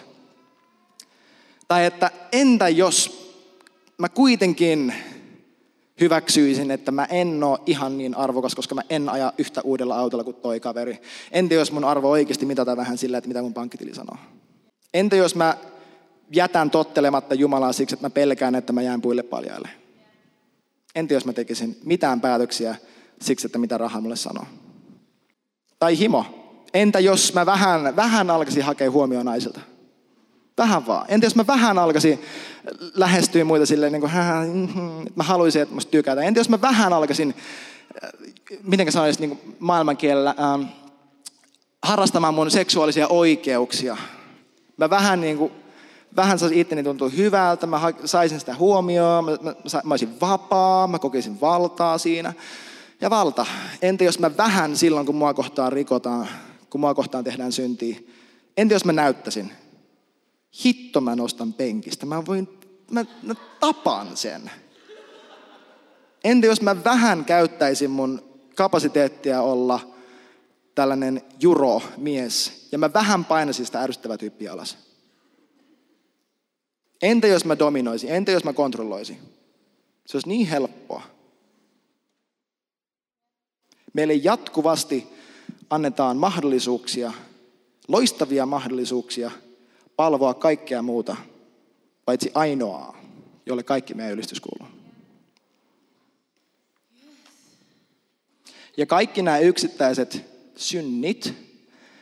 Tai 1.72 1.84
että 1.84 2.10
entä 2.32 2.68
jos 2.68 3.30
mä 3.98 4.08
kuitenkin 4.08 4.94
hyväksyisin, 6.00 6.70
että 6.70 6.92
mä 6.92 7.04
en 7.04 7.44
ole 7.44 7.58
ihan 7.66 7.98
niin 7.98 8.14
arvokas, 8.14 8.54
koska 8.54 8.74
mä 8.74 8.82
en 8.90 9.08
aja 9.08 9.32
yhtä 9.38 9.60
uudella 9.64 9.98
autolla 9.98 10.24
kuin 10.24 10.36
toi 10.36 10.60
kaveri. 10.60 11.00
Entä 11.30 11.54
jos 11.54 11.72
mun 11.72 11.84
arvo 11.84 12.10
oikeasti 12.10 12.46
mitataan 12.46 12.76
vähän 12.76 12.98
sillä, 12.98 13.18
että 13.18 13.28
mitä 13.28 13.42
mun 13.42 13.54
pankkitili 13.54 13.94
sanoo? 13.94 14.16
Entä 14.94 15.16
jos 15.16 15.34
mä 15.34 15.56
jätän 16.32 16.70
tottelematta 16.70 17.34
Jumalaa 17.34 17.72
siksi, 17.72 17.94
että 17.94 18.06
mä 18.06 18.10
pelkään, 18.10 18.54
että 18.54 18.72
mä 18.72 18.82
jään 18.82 19.02
puille 19.02 19.22
paljaille? 19.22 19.68
Entä 20.94 21.14
jos 21.14 21.24
mä 21.24 21.32
tekisin 21.32 21.76
mitään 21.84 22.20
päätöksiä 22.20 22.76
siksi, 23.20 23.46
että 23.46 23.58
mitä 23.58 23.78
raha 23.78 24.00
mulle 24.00 24.16
sanoo? 24.16 24.44
Tai 25.78 25.98
himo. 25.98 26.24
Entä 26.74 27.00
jos 27.00 27.34
mä 27.34 27.46
vähän, 27.46 27.96
vähän 27.96 28.30
alkaisin 28.30 28.62
hakea 28.62 28.90
huomioon 28.90 29.26
naisilta? 29.26 29.71
Vähän 30.58 30.86
vaan. 30.86 31.04
Entä 31.08 31.26
jos 31.26 31.36
mä 31.36 31.46
vähän 31.46 31.78
alkaisin 31.78 32.22
lähestyä 32.94 33.44
muita 33.44 33.66
silleen, 33.66 33.92
niin 33.92 34.00
kuin, 34.00 34.12
että 35.06 35.12
mä 35.16 35.24
haluaisin, 35.24 35.62
että 35.62 35.74
musta 35.74 35.90
tykätään. 35.90 36.26
Entä 36.26 36.40
jos 36.40 36.48
mä 36.48 36.60
vähän 36.60 36.92
alkaisin, 36.92 37.34
äh, 38.04 38.10
miten 38.62 38.92
sanoisin 38.92 39.20
niin 39.28 39.56
maailmankielellä, 39.58 40.34
ähm, 40.40 40.62
harrastamaan 41.82 42.34
mun 42.34 42.50
seksuaalisia 42.50 43.08
oikeuksia. 43.08 43.96
Mä 44.76 44.90
vähän 44.90 45.20
niin 45.20 45.38
kuin, 45.38 45.52
vähän 46.16 46.38
saisin 46.38 46.58
itteni 46.58 46.82
tuntua 46.82 47.08
hyvältä, 47.08 47.66
mä 47.66 47.80
saisin 48.04 48.40
sitä 48.40 48.54
huomioon, 48.54 49.24
mä, 49.24 49.30
mä, 49.30 49.54
mä 49.84 49.92
olisin 49.92 50.20
vapaa, 50.20 50.86
mä 50.86 50.98
kokisin 50.98 51.40
valtaa 51.40 51.98
siinä. 51.98 52.32
Ja 53.00 53.10
valta. 53.10 53.46
Entä 53.82 54.04
jos 54.04 54.18
mä 54.18 54.36
vähän 54.36 54.76
silloin, 54.76 55.06
kun 55.06 55.14
mua 55.14 55.34
kohtaan 55.34 55.72
rikotaan, 55.72 56.28
kun 56.70 56.80
mua 56.80 56.94
kohtaan 56.94 57.24
tehdään 57.24 57.52
syntiä, 57.52 57.96
entä 58.56 58.74
jos 58.74 58.84
mä 58.84 58.92
näyttäisin, 58.92 59.52
Hitto 60.64 61.00
mä 61.00 61.16
nostan 61.16 61.52
penkistä. 61.52 62.06
Mä 62.06 62.26
voin, 62.26 62.48
mä, 62.90 63.04
mä 63.22 63.34
tapan 63.60 64.16
sen. 64.16 64.50
Entä 66.24 66.46
jos 66.46 66.62
mä 66.62 66.84
vähän 66.84 67.24
käyttäisin 67.24 67.90
mun 67.90 68.22
kapasiteettia 68.54 69.42
olla 69.42 69.80
tällainen 70.74 71.22
juro-mies 71.40 72.68
ja 72.72 72.78
mä 72.78 72.92
vähän 72.92 73.24
painaisin 73.24 73.66
sitä 73.66 73.80
ärsyttävää 73.80 74.18
tyyppiä 74.18 74.52
alas? 74.52 74.78
Entä 77.02 77.26
jos 77.26 77.44
mä 77.44 77.58
dominoisin? 77.58 78.10
Entä 78.10 78.32
jos 78.32 78.44
mä 78.44 78.52
kontrolloisin? 78.52 79.18
Se 80.06 80.16
olisi 80.16 80.28
niin 80.28 80.46
helppoa. 80.46 81.02
Meille 83.92 84.14
jatkuvasti 84.14 85.06
annetaan 85.70 86.16
mahdollisuuksia, 86.16 87.12
loistavia 87.88 88.46
mahdollisuuksia 88.46 89.30
palvoa 90.02 90.34
kaikkea 90.34 90.82
muuta, 90.82 91.16
paitsi 92.04 92.30
ainoaa, 92.34 92.96
jolle 93.46 93.62
kaikki 93.62 93.94
meidän 93.94 94.12
ylistys 94.12 94.40
kuuluu. 94.40 94.74
Ja 98.76 98.86
kaikki 98.86 99.22
nämä 99.22 99.38
yksittäiset 99.38 100.24
synnit, 100.56 101.34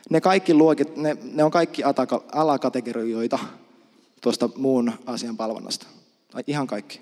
ne 0.09 0.21
kaikki 0.21 0.53
luokit, 0.53 0.97
ne, 0.97 1.17
ne 1.23 1.43
on 1.43 1.51
kaikki 1.51 1.83
alakategorioita 2.31 3.39
tuosta 4.21 4.49
muun 4.55 4.93
asian 5.05 5.37
palvonnasta. 5.37 5.87
Ihan 6.47 6.67
kaikki. 6.67 7.01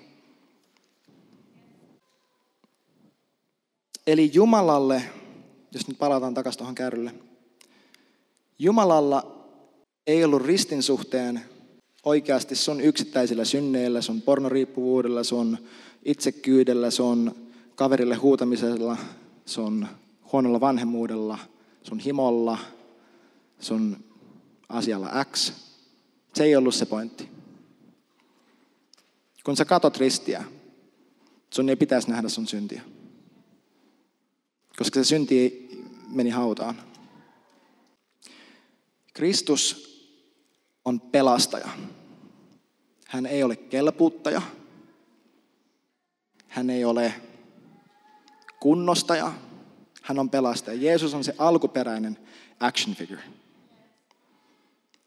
Eli 4.06 4.30
Jumalalle, 4.34 5.02
jos 5.72 5.88
nyt 5.88 5.98
palataan 5.98 6.34
takaisin 6.34 6.58
tuohon 6.58 6.74
kärrylle, 6.74 7.14
Jumalalla 8.58 9.39
ei 10.06 10.24
ollut 10.24 10.42
ristin 10.42 10.82
suhteen 10.82 11.40
oikeasti 12.04 12.56
sun 12.56 12.80
yksittäisillä 12.80 13.44
synneillä, 13.44 14.02
sun 14.02 14.22
pornoriippuvuudella, 14.22 15.24
sun 15.24 15.58
itsekyydellä, 16.04 16.90
sun 16.90 17.34
kaverille 17.74 18.14
huutamisella, 18.14 18.96
sun 19.46 19.86
huonolla 20.32 20.60
vanhemmuudella, 20.60 21.38
sun 21.82 21.98
himolla, 21.98 22.58
sun 23.60 24.04
asialla 24.68 25.24
X. 25.24 25.52
Se 26.34 26.44
ei 26.44 26.56
ollut 26.56 26.74
se 26.74 26.86
pointti. 26.86 27.28
Kun 29.44 29.56
sä 29.56 29.64
katot 29.64 29.96
ristiä, 29.96 30.44
sun 31.50 31.68
ei 31.68 31.76
pitäisi 31.76 32.10
nähdä 32.10 32.28
sun 32.28 32.46
syntiä. 32.46 32.82
Koska 34.76 35.00
se 35.00 35.04
synti 35.04 35.70
meni 36.08 36.30
hautaan. 36.30 36.82
Kristus 39.12 39.89
on 40.90 41.00
pelastaja. 41.00 41.68
Hän 43.08 43.26
ei 43.26 43.42
ole 43.42 43.56
kelpuuttaja. 43.56 44.42
Hän 46.48 46.70
ei 46.70 46.84
ole 46.84 47.14
kunnostaja. 48.60 49.32
Hän 50.02 50.18
on 50.18 50.30
pelastaja. 50.30 50.82
Jeesus 50.82 51.14
on 51.14 51.24
se 51.24 51.34
alkuperäinen 51.38 52.18
action 52.60 52.96
figure. 52.96 53.22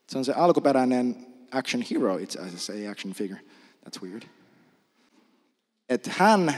Se 0.09 0.17
on 0.17 0.25
se 0.25 0.33
alkuperäinen 0.33 1.27
action 1.51 1.83
hero 1.91 2.17
itse 2.17 2.39
asiassa, 2.39 2.73
ei 2.73 2.87
action 2.87 3.13
figure. 3.13 3.41
That's 3.85 4.01
weird. 4.01 4.23
Että 5.89 6.11
hän, 6.17 6.55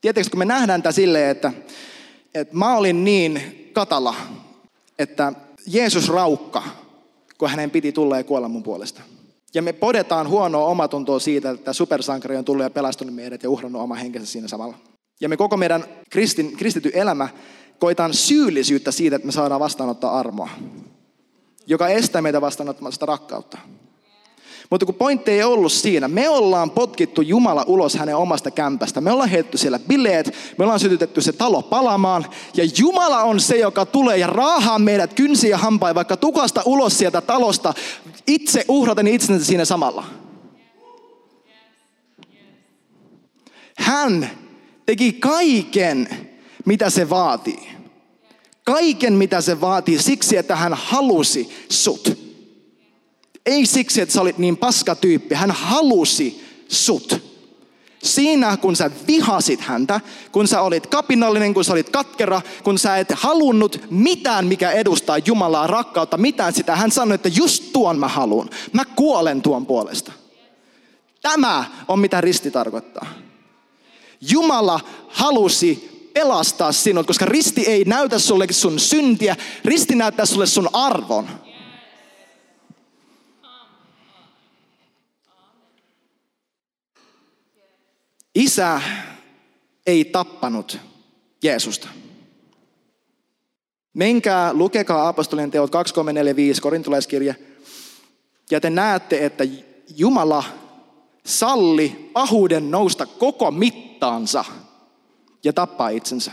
tietysti 0.00 0.30
kun 0.30 0.38
me 0.38 0.44
nähdään 0.44 0.82
tämä 0.82 0.92
silleen, 0.92 1.30
että, 1.30 1.52
että 2.34 2.56
mä 2.56 2.76
olin 2.76 3.04
niin 3.04 3.70
katala, 3.72 4.14
että 4.98 5.32
Jeesus 5.66 6.08
raukka, 6.08 6.87
kun 7.38 7.50
hänen 7.50 7.70
piti 7.70 7.92
tulla 7.92 8.16
ja 8.16 8.24
kuolla 8.24 8.48
mun 8.48 8.62
puolesta. 8.62 9.02
Ja 9.54 9.62
me 9.62 9.72
podetaan 9.72 10.28
huonoa 10.28 10.66
omatuntoa 10.66 11.18
siitä, 11.18 11.50
että 11.50 11.72
supersankari 11.72 12.36
on 12.36 12.44
tullut 12.44 12.62
ja 12.62 12.70
pelastunut 12.70 13.14
meidät 13.14 13.42
ja 13.42 13.50
uhrannut 13.50 13.82
oma 13.82 13.94
henkensä 13.94 14.32
siinä 14.32 14.48
samalla. 14.48 14.76
Ja 15.20 15.28
me 15.28 15.36
koko 15.36 15.56
meidän 15.56 15.84
kristin, 16.10 16.56
kristity 16.56 16.90
elämä 16.94 17.28
koitaan 17.78 18.14
syyllisyyttä 18.14 18.92
siitä, 18.92 19.16
että 19.16 19.26
me 19.26 19.32
saadaan 19.32 19.60
vastaanottaa 19.60 20.18
armoa, 20.18 20.48
joka 21.66 21.88
estää 21.88 22.22
meitä 22.22 22.40
vastaanottamasta 22.40 23.06
rakkautta. 23.06 23.58
Mutta 24.70 24.86
kun 24.86 24.94
pointti 24.94 25.30
ei 25.30 25.42
ollut 25.42 25.72
siinä, 25.72 26.08
me 26.08 26.28
ollaan 26.28 26.70
potkittu 26.70 27.22
Jumala 27.22 27.64
ulos 27.66 27.94
hänen 27.94 28.16
omasta 28.16 28.50
kämpästä. 28.50 29.00
Me 29.00 29.12
ollaan 29.12 29.28
heitetty 29.28 29.58
siellä 29.58 29.78
bileet, 29.78 30.34
me 30.58 30.64
ollaan 30.64 30.80
sytytetty 30.80 31.20
se 31.20 31.32
talo 31.32 31.62
palamaan. 31.62 32.26
Ja 32.56 32.64
Jumala 32.78 33.22
on 33.22 33.40
se, 33.40 33.58
joka 33.58 33.86
tulee 33.86 34.18
ja 34.18 34.26
raahaa 34.26 34.78
meidät 34.78 35.14
kynsiä 35.14 35.58
hampain 35.58 35.94
vaikka 35.94 36.16
tukasta 36.16 36.62
ulos 36.64 36.98
sieltä 36.98 37.20
talosta. 37.20 37.74
Itse 38.26 38.64
uhraten 38.68 39.06
itsensä 39.06 39.46
siinä 39.46 39.64
samalla. 39.64 40.04
Hän 43.76 44.30
teki 44.86 45.12
kaiken, 45.12 46.08
mitä 46.64 46.90
se 46.90 47.10
vaatii. 47.10 47.68
Kaiken, 48.64 49.12
mitä 49.12 49.40
se 49.40 49.60
vaatii 49.60 50.02
siksi, 50.02 50.36
että 50.36 50.56
hän 50.56 50.74
halusi 50.74 51.66
sut. 51.68 52.27
Ei 53.48 53.66
siksi, 53.66 54.00
että 54.00 54.12
sä 54.12 54.20
olit 54.20 54.38
niin 54.38 54.56
paska 54.56 54.94
tyyppi. 54.94 55.34
Hän 55.34 55.50
halusi 55.50 56.44
sut. 56.68 57.22
Siinä, 58.02 58.56
kun 58.56 58.76
sä 58.76 58.90
vihasit 59.06 59.60
häntä, 59.60 60.00
kun 60.32 60.48
sä 60.48 60.60
olit 60.60 60.86
kapinallinen, 60.86 61.54
kun 61.54 61.64
sä 61.64 61.72
olit 61.72 61.90
katkera, 61.90 62.40
kun 62.64 62.78
sä 62.78 62.96
et 62.96 63.08
halunnut 63.14 63.80
mitään, 63.90 64.46
mikä 64.46 64.70
edustaa 64.70 65.18
Jumalaa 65.18 65.66
rakkautta, 65.66 66.16
mitään 66.16 66.52
sitä. 66.52 66.76
Hän 66.76 66.90
sanoi, 66.90 67.14
että 67.14 67.28
just 67.28 67.64
tuon 67.72 67.98
mä 67.98 68.08
haluan. 68.08 68.50
Mä 68.72 68.84
kuolen 68.84 69.42
tuon 69.42 69.66
puolesta. 69.66 70.12
Tämä 71.22 71.64
on 71.88 71.98
mitä 71.98 72.20
risti 72.20 72.50
tarkoittaa. 72.50 73.06
Jumala 74.20 74.80
halusi 75.08 76.00
pelastaa 76.14 76.72
sinut, 76.72 77.06
koska 77.06 77.24
risti 77.24 77.60
ei 77.66 77.84
näytä 77.84 78.18
sulle 78.18 78.46
sun 78.50 78.78
syntiä, 78.78 79.36
risti 79.64 79.94
näyttää 79.94 80.26
sulle 80.26 80.46
sun 80.46 80.68
arvon. 80.72 81.28
Isä 88.34 88.80
ei 89.86 90.04
tappanut 90.04 90.78
Jeesusta. 91.42 91.88
Menkää, 93.94 94.54
lukekaa 94.54 95.08
apostolien 95.08 95.50
teot 95.50 95.70
2345, 95.70 96.62
korintolaiskirja, 96.62 97.34
ja 98.50 98.60
te 98.60 98.70
näette, 98.70 99.26
että 99.26 99.44
Jumala 99.96 100.44
salli 101.26 102.10
pahuuden 102.12 102.70
nousta 102.70 103.06
koko 103.06 103.50
mittaansa 103.50 104.44
ja 105.44 105.52
tappaa 105.52 105.88
itsensä. 105.88 106.32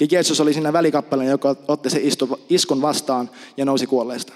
Ja 0.00 0.06
Jeesus 0.10 0.40
oli 0.40 0.52
siinä 0.52 0.72
välikappaleen, 0.72 1.30
joka 1.30 1.56
otti 1.68 1.90
se 1.90 2.02
iskun 2.48 2.82
vastaan 2.82 3.30
ja 3.56 3.64
nousi 3.64 3.86
kuolleesta. 3.86 4.32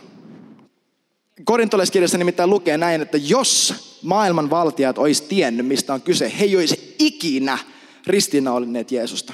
Korintolaiskirjassa 1.45 2.19
nimittäin 2.19 2.51
lukee 2.51 2.79
näin, 2.79 3.03
että 3.03 3.17
jos 3.17 3.75
maailman 4.03 4.51
valtiat 4.51 4.99
olisi 4.99 5.23
tiennyt, 5.23 5.67
mistä 5.67 5.95
on 5.95 6.03
kyse, 6.03 6.33
he 6.39 6.45
ei 6.45 6.57
olisi 6.57 6.97
ikinä 6.99 7.59
ristiinnaolineet 8.07 8.93
Jeesusta. 8.93 9.33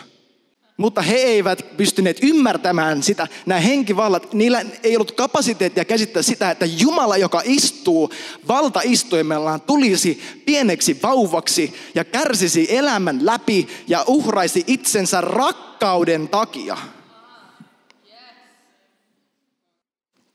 Mutta 0.76 1.02
he 1.02 1.14
eivät 1.14 1.76
pystyneet 1.76 2.18
ymmärtämään 2.22 3.02
sitä. 3.02 3.26
Nämä 3.46 3.60
henkivallat, 3.60 4.32
niillä 4.32 4.64
ei 4.82 4.96
ollut 4.96 5.12
kapasiteettia 5.12 5.84
käsittää 5.84 6.22
sitä, 6.22 6.50
että 6.50 6.66
Jumala, 6.66 7.16
joka 7.16 7.42
istuu 7.44 8.10
valtaistuimellaan, 8.48 9.60
tulisi 9.60 10.22
pieneksi 10.46 10.98
vauvaksi 11.02 11.74
ja 11.94 12.04
kärsisi 12.04 12.76
elämän 12.76 13.26
läpi 13.26 13.68
ja 13.88 14.04
uhraisi 14.06 14.64
itsensä 14.66 15.20
rakkauden 15.20 16.28
takia. 16.28 16.76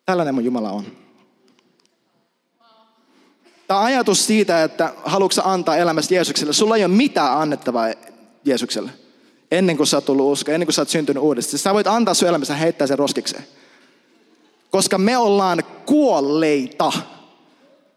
Tällainen 0.06 0.36
mun 0.36 0.46
Jumala 0.46 0.72
on. 0.72 1.03
Tämä 3.74 3.84
ajatus 3.84 4.28
siitä, 4.28 4.64
että 4.64 4.94
haluatko 5.04 5.42
antaa 5.44 5.78
elämästä 5.78 6.14
Jeesukselle, 6.14 6.54
sulla 6.54 6.76
ei 6.76 6.86
ole 6.86 6.94
mitään 6.94 7.38
annettavaa 7.38 7.88
Jeesukselle 8.46 8.92
ennen 9.52 9.78
kuin 9.78 9.88
sä 9.88 9.98
oot 9.98 10.06
tullut 10.06 10.32
usko, 10.32 10.52
ennen 10.52 10.68
kuin 10.68 10.74
sä 10.74 10.82
oot 10.82 10.90
syntynyt 10.90 11.24
uudestaan. 11.24 11.60
Sä 11.60 11.74
voit 11.74 11.88
antaa 11.88 12.14
sun 12.14 12.28
elämässä 12.28 12.56
heittää 12.56 12.88
sen 12.88 13.00
roskikseen. 13.00 13.44
Koska 14.72 14.98
me 14.98 15.18
ollaan 15.18 15.64
kuolleita 15.86 16.92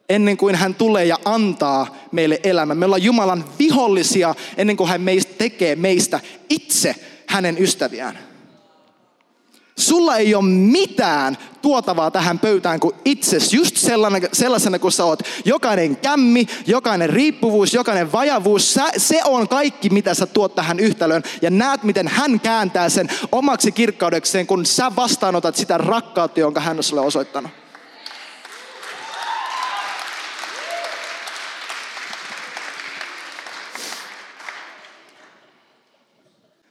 ennen 0.08 0.36
kuin 0.36 0.54
hän 0.54 0.74
tulee 0.74 1.04
ja 1.04 1.18
antaa 1.24 1.96
meille 2.12 2.40
elämän. 2.42 2.78
Me 2.78 2.84
ollaan 2.84 3.02
Jumalan 3.02 3.44
vihollisia 3.58 4.34
ennen 4.56 4.76
kuin 4.76 4.88
hän 4.88 5.00
meistä 5.00 5.34
tekee 5.38 5.76
meistä 5.76 6.20
itse 6.48 6.96
hänen 7.26 7.62
ystäviään. 7.62 8.18
Sulla 9.78 10.16
ei 10.16 10.34
ole 10.34 10.44
mitään 10.44 11.38
tuotavaa 11.62 12.10
tähän 12.10 12.38
pöytään 12.38 12.80
kuin 12.80 12.94
itsesi, 13.04 13.56
just 13.56 13.76
sellainen, 13.76 14.28
sellaisena 14.32 14.78
kuin 14.78 14.92
sä 14.92 15.04
oot. 15.04 15.22
Jokainen 15.44 15.96
kämmi, 15.96 16.46
jokainen 16.66 17.10
riippuvuus, 17.10 17.74
jokainen 17.74 18.12
vajavuus, 18.12 18.74
sä, 18.74 18.84
se 18.96 19.20
on 19.24 19.48
kaikki, 19.48 19.90
mitä 19.90 20.14
sä 20.14 20.26
tuot 20.26 20.54
tähän 20.54 20.80
yhtälöön. 20.80 21.22
Ja 21.42 21.50
näet, 21.50 21.82
miten 21.82 22.08
hän 22.08 22.40
kääntää 22.40 22.88
sen 22.88 23.08
omaksi 23.32 23.72
kirkkaudekseen, 23.72 24.46
kun 24.46 24.66
sä 24.66 24.96
vastaanotat 24.96 25.56
sitä 25.56 25.78
rakkautta, 25.78 26.40
jonka 26.40 26.60
hän 26.60 26.76
on 26.76 26.82
sulle 26.82 27.00
osoittanut. 27.00 27.50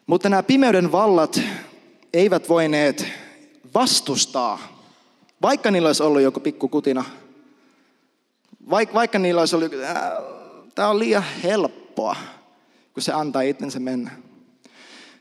Mutta 0.08 0.30
nämä 0.30 0.43
pimeyden 0.43 0.91
vallat 0.91 1.39
eivät 2.16 2.49
voineet 2.49 3.05
vastustaa, 3.74 4.84
vaikka 5.41 5.72
niillä 5.72 5.89
olisi 5.89 6.03
ollut 6.03 6.22
joku 6.22 6.39
pikku 6.39 6.68
kutina, 6.68 7.05
vaikka 8.70 9.20
niillä 9.20 9.41
olisi 9.41 9.55
ollut, 9.55 9.72
tämä 10.76 10.89
on 10.89 10.99
liian 10.99 11.24
helppoa, 11.43 12.16
kun 12.93 13.03
se 13.03 13.11
antaa 13.11 13.41
itsensä 13.41 13.80
mennä. 13.80 14.11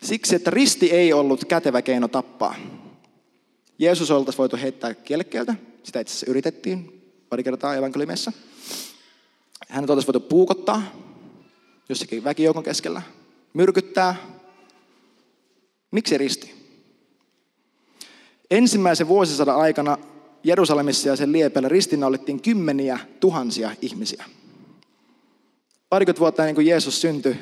Siksi, 0.03 0.37
että 0.37 0.51
risti 0.51 0.91
ei 0.91 1.13
ollut 1.13 1.45
kätevä 1.45 1.83
keino 1.83 2.09
tappaa. 2.09 2.55
Jeesus 3.79 4.11
oltaisiin 4.11 4.39
voitu 4.39 4.57
heittää 4.57 4.95
kielekkeeltä, 4.95 5.55
sitä 5.83 6.01
itse 6.01 6.13
asiassa 6.13 6.31
yritettiin 6.31 7.03
pari 7.29 7.45
kertaa 7.45 7.75
evankeliumissa. 7.75 8.33
Hänet 9.69 9.91
oltaisiin 9.91 10.15
voitu 10.15 10.29
puukottaa 10.29 10.83
jossakin 11.89 12.25
väkijoukon 12.25 12.63
keskellä, 12.63 13.03
myrkyttää. 13.55 14.17
Miksi 15.91 16.19
risti? 16.19 16.64
Ensimmäisen 18.55 19.09
vuosisadan 19.09 19.57
aikana 19.57 19.99
Jerusalemissa 20.45 21.09
ja 21.09 21.17
sen 21.17 21.33
liepeillä 21.33 21.69
ristinnaulettiin 21.69 22.43
kymmeniä 22.43 22.99
tuhansia 23.21 23.71
ihmisiä. 23.83 24.25
Parikymmentä 25.89 26.21
vuotta 26.21 26.43
ennen 26.43 26.55
kuin 26.55 26.67
Jeesus 26.67 27.01
syntyi, 27.01 27.37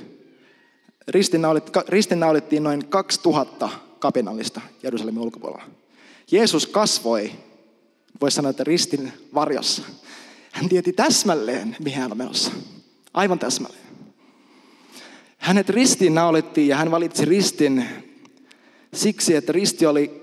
ristinnaulittiin 1.89 2.63
noin 2.63 2.87
2000 2.87 3.69
kapinallista 3.99 4.61
Jerusalemin 4.83 5.23
ulkopuolella. 5.23 5.65
Jeesus 6.31 6.67
kasvoi, 6.67 7.33
voisi 8.21 8.35
sanoa, 8.35 8.51
että 8.51 8.65
ristin 8.65 9.13
varjossa. 9.35 9.83
Hän 10.53 10.69
tieti 10.69 10.93
täsmälleen, 10.93 11.77
mihin 11.85 12.03
hän 12.03 12.13
on 12.13 12.19
menossa. 12.19 12.53
Aivan 13.15 13.39
täsmälleen. 13.39 13.87
Hänet 15.39 15.69
ristiin 15.69 16.15
naulittiin 16.15 16.69
ja 16.69 16.77
hän 16.77 16.91
valitsi 16.91 17.25
ristin 17.25 17.85
siksi, 18.95 19.35
että 19.35 19.53
risti 19.53 19.87
oli 19.87 20.22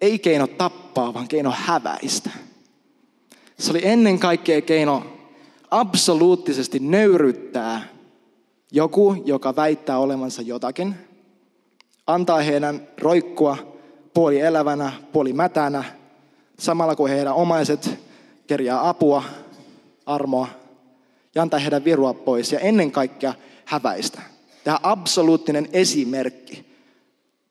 ei 0.00 0.18
keino 0.18 0.46
tappaa, 0.46 1.14
vaan 1.14 1.28
keino 1.28 1.54
häväistä. 1.56 2.30
Se 3.58 3.70
oli 3.70 3.80
ennen 3.82 4.18
kaikkea 4.18 4.60
keino 4.60 5.06
absoluuttisesti 5.70 6.78
nöyryttää 6.78 7.88
joku, 8.72 9.22
joka 9.24 9.56
väittää 9.56 9.98
olevansa 9.98 10.42
jotakin, 10.42 10.94
antaa 12.06 12.38
heidän 12.38 12.88
roikkua 12.98 13.56
puoli 14.14 14.40
elävänä, 14.40 14.92
puoli 15.12 15.32
mätänä, 15.32 15.84
samalla 16.58 16.96
kun 16.96 17.08
heidän 17.08 17.34
omaiset 17.34 17.98
kerjää 18.46 18.88
apua, 18.88 19.22
armoa 20.06 20.48
ja 21.34 21.42
antaa 21.42 21.60
heidän 21.60 21.84
virua 21.84 22.14
pois 22.14 22.52
ja 22.52 22.58
ennen 22.58 22.92
kaikkea 22.92 23.34
häväistä. 23.64 24.22
Tämä 24.64 24.78
absoluuttinen 24.82 25.68
esimerkki 25.72 26.64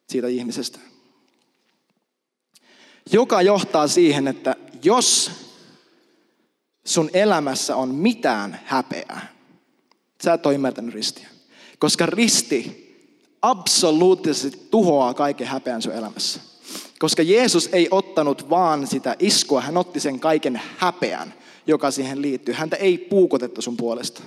siitä 0.08 0.28
ihmisestä. 0.28 0.80
Joka 3.12 3.42
johtaa 3.42 3.88
siihen, 3.88 4.28
että 4.28 4.56
jos 4.84 5.32
sun 6.86 7.10
elämässä 7.14 7.76
on 7.76 7.96
mitään 7.96 8.60
häpeää, 8.66 9.34
sä 10.24 10.34
et 10.34 10.46
ole 10.46 10.56
ymmärtänyt 10.56 10.94
ristiä. 10.94 11.28
Koska 11.80 12.06
risti 12.06 12.90
absoluuttisesti 13.42 14.68
tuhoaa 14.72 15.14
kaiken 15.14 15.48
häpeän 15.48 15.82
sun 15.82 15.94
elämässä. 15.94 16.40
Koska 17.00 17.24
Jeesus 17.24 17.70
ei 17.72 17.88
ottanut 17.92 18.50
vaan 18.50 18.88
sitä 18.88 19.16
iskua, 19.20 19.62
hän 19.62 19.78
otti 19.78 20.00
sen 20.00 20.20
kaiken 20.20 20.62
häpeän, 20.78 21.34
joka 21.68 21.92
siihen 21.92 22.22
liittyy. 22.22 22.54
Häntä 22.54 22.76
ei 22.76 22.98
puukotettu 22.98 23.62
sun 23.62 23.78
puolesta. 23.78 24.22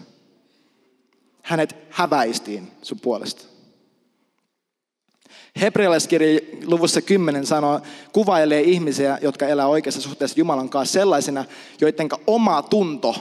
Hänet 1.42 1.76
häväistiin 1.90 2.70
sun 2.82 3.00
puolesta. 3.00 3.51
Hebrealaiskirja 5.60 6.40
luvussa 6.64 7.02
10 7.02 7.46
sanoo, 7.46 7.80
kuvailee 8.12 8.60
ihmisiä, 8.60 9.18
jotka 9.22 9.46
elää 9.46 9.66
oikeassa 9.66 10.00
suhteessa 10.00 10.40
Jumalan 10.40 10.68
kanssa 10.68 10.92
sellaisena, 10.92 11.44
joiden 11.80 12.08
oma 12.26 12.62
tunto 12.62 13.14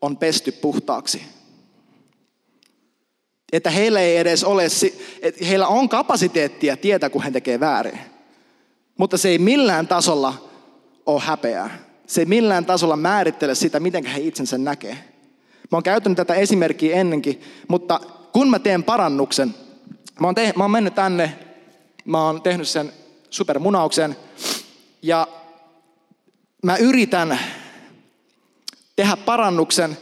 on 0.00 0.16
pesty 0.16 0.52
puhtaaksi. 0.52 1.22
Että 3.52 3.70
heillä 3.70 4.00
ei 4.00 4.16
edes 4.16 4.44
ole, 4.44 4.66
että 5.22 5.44
heillä 5.44 5.66
on 5.66 5.88
kapasiteettia 5.88 6.76
tietää, 6.76 7.10
kun 7.10 7.22
he 7.22 7.30
tekee 7.30 7.60
väärin. 7.60 7.98
Mutta 8.98 9.18
se 9.18 9.28
ei 9.28 9.38
millään 9.38 9.86
tasolla 9.86 10.48
ole 11.06 11.20
häpeää. 11.20 11.78
Se 12.06 12.20
ei 12.20 12.26
millään 12.26 12.64
tasolla 12.64 12.96
määrittele 12.96 13.54
sitä, 13.54 13.80
miten 13.80 14.06
he 14.06 14.20
itsensä 14.20 14.58
näkee. 14.58 14.94
Mä 15.72 15.76
oon 15.76 15.82
käyttänyt 15.82 16.16
tätä 16.16 16.34
esimerkkiä 16.34 16.96
ennenkin, 16.96 17.40
mutta 17.68 18.00
kun 18.32 18.50
mä 18.50 18.58
teen 18.58 18.84
parannuksen, 18.84 19.54
mä 20.20 20.26
oon, 20.26 20.34
te- 20.34 20.52
mä 20.56 20.64
oon 20.64 20.70
mennyt 20.70 20.94
tänne, 20.94 21.38
mä 22.04 22.26
oon 22.26 22.42
tehnyt 22.42 22.68
sen 22.68 22.92
supermunauksen 23.30 24.16
ja 25.02 25.28
mä 26.62 26.76
yritän 26.76 27.38
tehdä 28.96 29.16
parannuksen 29.16 29.98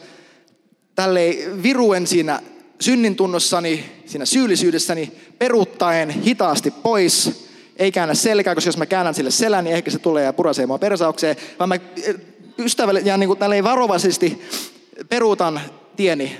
tälle 0.94 1.36
viruen 1.62 2.06
siinä 2.06 2.40
synnintunnossani, 2.80 4.02
siinä 4.06 4.24
syyllisyydessäni, 4.24 5.12
peruuttaen 5.38 6.10
hitaasti 6.10 6.70
pois, 6.70 7.46
ei 7.76 7.92
käännä 7.92 8.14
selkää, 8.14 8.54
koska 8.54 8.68
jos 8.68 8.76
mä 8.76 8.86
käännän 8.86 9.14
sille 9.14 9.30
selän, 9.30 9.64
niin 9.64 9.76
ehkä 9.76 9.90
se 9.90 9.98
tulee 9.98 10.24
ja 10.24 10.32
purasee 10.32 10.66
mua 10.66 10.78
persaukseen, 10.78 11.36
vaan 11.58 11.68
mä 11.68 11.74
eh, 11.74 12.14
ystävälle 12.58 13.00
ja 13.04 13.16
niin 13.16 13.28
kuin 13.28 13.52
ei 13.52 13.64
varovaisesti 13.64 14.42
peruutan 15.08 15.60
tieni 15.96 16.36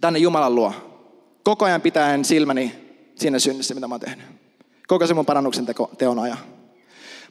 tänne 0.00 0.18
Jumalan 0.18 0.54
luo. 0.54 0.72
Koko 1.42 1.64
ajan 1.64 1.80
pitäen 1.80 2.24
silmäni 2.24 2.72
siinä 3.14 3.38
synnissä, 3.38 3.74
mitä 3.74 3.88
mä 3.88 3.94
oon 3.94 4.00
tehnyt. 4.00 4.45
Koko 4.86 5.06
se 5.06 5.14
parannuksen 5.26 5.66
teko, 5.66 5.90
teon 5.98 6.18
ajan. 6.18 6.38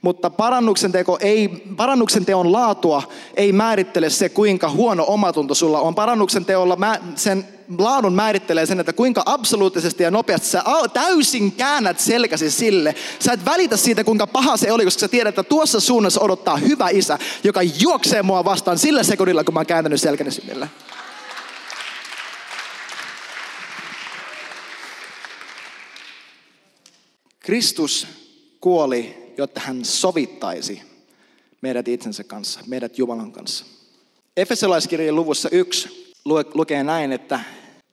Mutta 0.01 0.30
parannuksen, 0.30 0.91
teko 0.91 1.18
ei, 1.22 1.47
parannuksen 1.78 2.26
teon 2.26 2.51
laatua 2.51 3.03
ei 3.36 3.51
määrittele 3.51 4.10
se, 4.10 4.30
kuinka 4.30 4.70
huono 4.70 5.06
omatunto 5.08 5.56
sulla 5.56 5.80
on. 5.80 5.95
Parannuksen 5.95 6.45
teolla 6.45 6.76
mä, 6.76 6.99
sen 7.16 7.45
laadun 7.78 8.14
määrittelee 8.14 8.66
sen, 8.66 8.80
että 8.80 8.93
kuinka 8.93 9.24
absoluuttisesti 9.26 10.03
ja 10.03 10.12
nopeasti 10.12 10.47
sä 10.47 10.64
täysin 10.93 11.51
käännät 11.51 11.99
selkäsi 11.99 12.51
sille. 12.51 12.95
Sä 13.20 13.34
et 13.34 13.45
välitä 13.45 13.78
siitä, 13.78 14.03
kuinka 14.03 14.28
paha 14.28 14.58
se 14.58 14.72
oli, 14.72 14.84
koska 14.84 14.99
sä 14.99 15.08
tiedät, 15.08 15.30
että 15.30 15.43
tuossa 15.43 15.80
suunnassa 15.80 16.22
odottaa 16.22 16.58
hyvä 16.58 16.89
isä, 16.89 17.20
joka 17.43 17.62
juoksee 17.62 18.24
mua 18.24 18.45
vastaan 18.45 18.78
sillä 18.78 19.03
sekunnilla, 19.03 19.43
kun 19.43 19.53
mä 19.53 19.60
oon 19.60 19.66
kääntänyt 19.66 20.01
selkäni 20.01 20.32
sinne. 20.32 20.70
Kristus 27.46 28.08
kuoli, 28.62 29.34
jotta 29.38 29.60
hän 29.60 29.86
sovittaisi 29.86 30.82
meidät 31.62 31.88
itsensä 31.88 32.24
kanssa, 32.24 32.60
meidät 32.68 32.98
Jumalan 32.98 33.32
kanssa. 33.32 33.66
Efesolaiskirjan 34.38 35.16
luvussa 35.16 35.50
1 35.50 36.14
lukee 36.54 36.84
näin, 36.84 37.12
että 37.12 37.39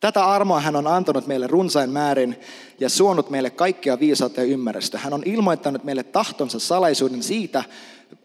Tätä 0.01 0.25
armoa 0.25 0.61
hän 0.61 0.77
on 0.77 0.87
antanut 0.87 1.27
meille 1.27 1.47
runsain 1.47 1.91
määrin 1.91 2.37
ja 2.81 2.89
suonut 2.89 3.31
meille 3.31 3.51
kaikkia 3.51 4.01
viisautta 4.01 4.41
ja 4.41 4.47
ymmärrystä. 4.47 4.99
Hän 4.99 5.13
on 5.13 5.23
ilmoittanut 5.27 5.85
meille 5.85 6.03
tahtonsa 6.03 6.59
salaisuuden 6.59 7.23
siitä 7.23 7.65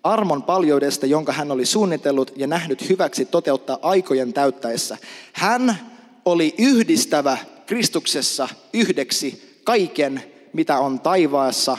armon 0.04 0.44
paljoudesta, 0.44 1.06
jonka 1.06 1.32
hän 1.32 1.52
oli 1.52 1.66
suunnitellut 1.66 2.32
ja 2.36 2.48
nähnyt 2.48 2.90
hyväksi 2.90 3.26
toteuttaa 3.26 3.80
aikojen 3.82 4.34
täyttäessä. 4.34 4.98
Hän 5.34 5.78
oli 6.26 6.56
yhdistävä 6.58 7.38
Kristuksessa 7.66 8.50
yhdeksi 8.74 9.60
kaiken, 9.64 10.24
mitä 10.54 10.80
on 10.80 11.00
taivaassa 11.00 11.78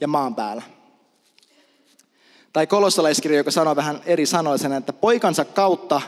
ja 0.00 0.08
maan 0.08 0.34
päällä. 0.34 0.62
Tai 2.52 2.66
kolossalaiskirja, 2.66 3.38
joka 3.38 3.50
sanoo 3.50 3.76
vähän 3.76 4.00
eri 4.06 4.26
sanoisena, 4.26 4.76
että 4.76 4.92
poikansa 4.92 5.44
kautta 5.44 6.00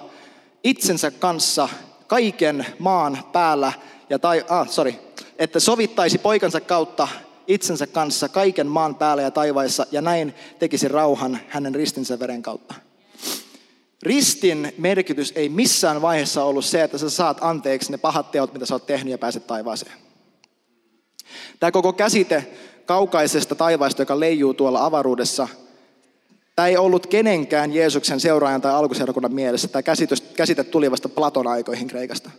itsensä 0.64 1.10
kanssa 1.10 1.68
kaiken 2.06 2.66
maan 2.78 3.18
päällä, 3.32 3.72
ja 4.10 4.18
tai, 4.18 4.44
ah, 4.48 4.68
sorry, 4.68 4.94
että 5.38 5.60
sovittaisi 5.60 6.18
poikansa 6.18 6.60
kautta 6.60 7.08
itsensä 7.46 7.86
kanssa 7.86 8.28
kaiken 8.28 8.66
maan 8.66 8.94
päällä 8.94 9.22
ja 9.22 9.30
taivaissa, 9.30 9.86
ja 9.92 10.02
näin 10.02 10.34
tekisi 10.58 10.88
rauhan 10.88 11.38
hänen 11.48 11.74
ristinsä 11.74 12.18
veren 12.18 12.42
kautta. 12.42 12.74
Ristin 14.02 14.74
merkitys 14.78 15.32
ei 15.36 15.48
missään 15.48 16.02
vaiheessa 16.02 16.44
ollut 16.44 16.64
se, 16.64 16.82
että 16.82 16.98
sä 16.98 17.10
saat 17.10 17.38
anteeksi 17.40 17.90
ne 17.90 17.98
pahat 17.98 18.30
teot, 18.30 18.52
mitä 18.52 18.66
sä 18.66 18.74
oot 18.74 18.86
tehnyt 18.86 19.10
ja 19.10 19.18
pääset 19.18 19.46
taivaaseen. 19.46 20.03
Tämä 21.60 21.70
koko 21.70 21.92
käsite 21.92 22.46
kaukaisesta 22.86 23.54
taivaasta, 23.54 24.02
joka 24.02 24.20
leijuu 24.20 24.54
tuolla 24.54 24.84
avaruudessa, 24.84 25.48
Tämä 26.56 26.68
ei 26.68 26.76
ollut 26.76 27.06
kenenkään 27.06 27.72
Jeesuksen 27.72 28.20
seuraajan 28.20 28.60
tai 28.60 28.72
alkuseurakunnan 28.72 29.34
mielessä. 29.34 29.68
Tämä 29.68 29.82
käsitys, 29.82 30.20
käsite 30.20 30.64
tuli 30.64 30.90
vasta 30.90 31.08
Platon 31.08 31.46
aikoihin 31.46 31.88
Kreikasta. 31.88 32.30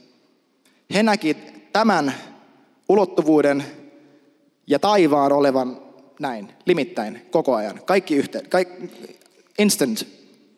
He 0.94 1.04
näki 1.04 1.38
tämän 1.74 2.14
ulottuvuuden 2.90 3.66
ja 4.68 4.80
taivaan 4.80 5.32
olevan 5.32 5.82
näin, 6.20 6.50
limittäin, 6.66 7.26
koko 7.32 7.56
ajan. 7.56 7.82
Kaikki 7.86 8.16
yhteen, 8.16 8.50
kaik, 8.50 8.70
instant, 9.60 10.08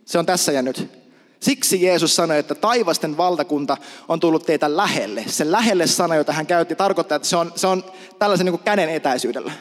se 0.06 0.20
on 0.20 0.26
tässä 0.26 0.52
ja 0.52 0.62
nyt. 0.62 0.97
Siksi 1.40 1.82
Jeesus 1.82 2.16
sanoi, 2.16 2.40
että 2.40 2.56
taivasten 2.56 3.18
valtakunta 3.18 3.78
on 4.08 4.20
tullut 4.20 4.46
teitä 4.46 4.78
lähelle. 4.78 5.24
Se 5.28 5.52
lähelle 5.52 5.88
sana, 5.88 6.16
jota 6.16 6.34
hän 6.34 6.48
käytti, 6.48 6.76
tarkoittaa, 6.76 7.16
että 7.16 7.28
se 7.28 7.36
on, 7.36 7.52
se 7.56 7.68
on 7.68 7.84
tällaisen 8.20 8.46
niin 8.46 8.60
käden 8.60 8.90
etäisyydellä. 8.90 9.52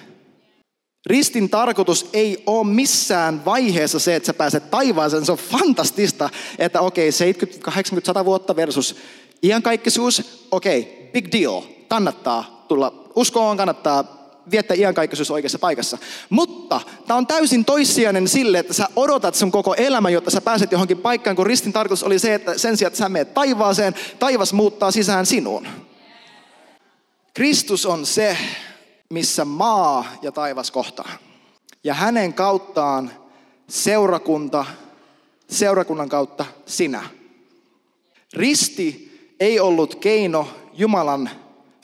Ristin 1.06 1.50
tarkoitus 1.50 2.10
ei 2.12 2.42
ole 2.46 2.66
missään 2.66 3.44
vaiheessa 3.44 3.98
se, 3.98 4.16
että 4.16 4.26
sä 4.26 4.34
pääset 4.34 4.70
taivaaseen. 4.70 5.26
Se 5.26 5.32
on 5.32 5.38
fantastista, 5.38 6.30
että 6.58 6.80
okei, 6.80 7.08
okay, 7.08 7.12
70, 7.12 7.64
80, 7.64 8.06
100 8.06 8.24
vuotta 8.24 8.56
versus 8.56 8.96
iankaikkisuus. 9.42 10.46
Okei, 10.50 11.10
big 11.12 11.32
deal. 11.32 11.62
Kannattaa 11.88 12.64
tulla 12.68 13.04
uskoon, 13.16 13.56
kannattaa 13.56 14.15
viettää 14.50 14.76
iankaikkisuus 14.76 15.30
oikeassa 15.30 15.58
paikassa. 15.58 15.98
Mutta 16.30 16.80
tämä 17.06 17.18
on 17.18 17.26
täysin 17.26 17.64
toissijainen 17.64 18.28
sille, 18.28 18.58
että 18.58 18.72
sä 18.72 18.88
odotat 18.96 19.34
sun 19.34 19.52
koko 19.52 19.74
elämä, 19.74 20.10
jotta 20.10 20.30
sä 20.30 20.40
pääset 20.40 20.72
johonkin 20.72 20.98
paikkaan, 20.98 21.36
kun 21.36 21.46
ristin 21.46 21.72
tarkoitus 21.72 22.02
oli 22.02 22.18
se, 22.18 22.34
että 22.34 22.58
sen 22.58 22.76
sijaan, 22.76 22.88
että 22.88 22.98
sä 22.98 23.08
menet 23.08 23.34
taivaaseen, 23.34 23.94
taivas 24.18 24.52
muuttaa 24.52 24.90
sisään 24.90 25.26
sinuun. 25.26 25.68
Kristus 27.34 27.86
on 27.86 28.06
se, 28.06 28.36
missä 29.10 29.44
maa 29.44 30.06
ja 30.22 30.32
taivas 30.32 30.70
kohtaa. 30.70 31.10
Ja 31.84 31.94
hänen 31.94 32.34
kauttaan 32.34 33.10
seurakunta, 33.68 34.66
seurakunnan 35.50 36.08
kautta 36.08 36.44
sinä. 36.66 37.02
Risti 38.32 39.06
ei 39.40 39.60
ollut 39.60 39.94
keino 39.94 40.48
Jumalan 40.72 41.30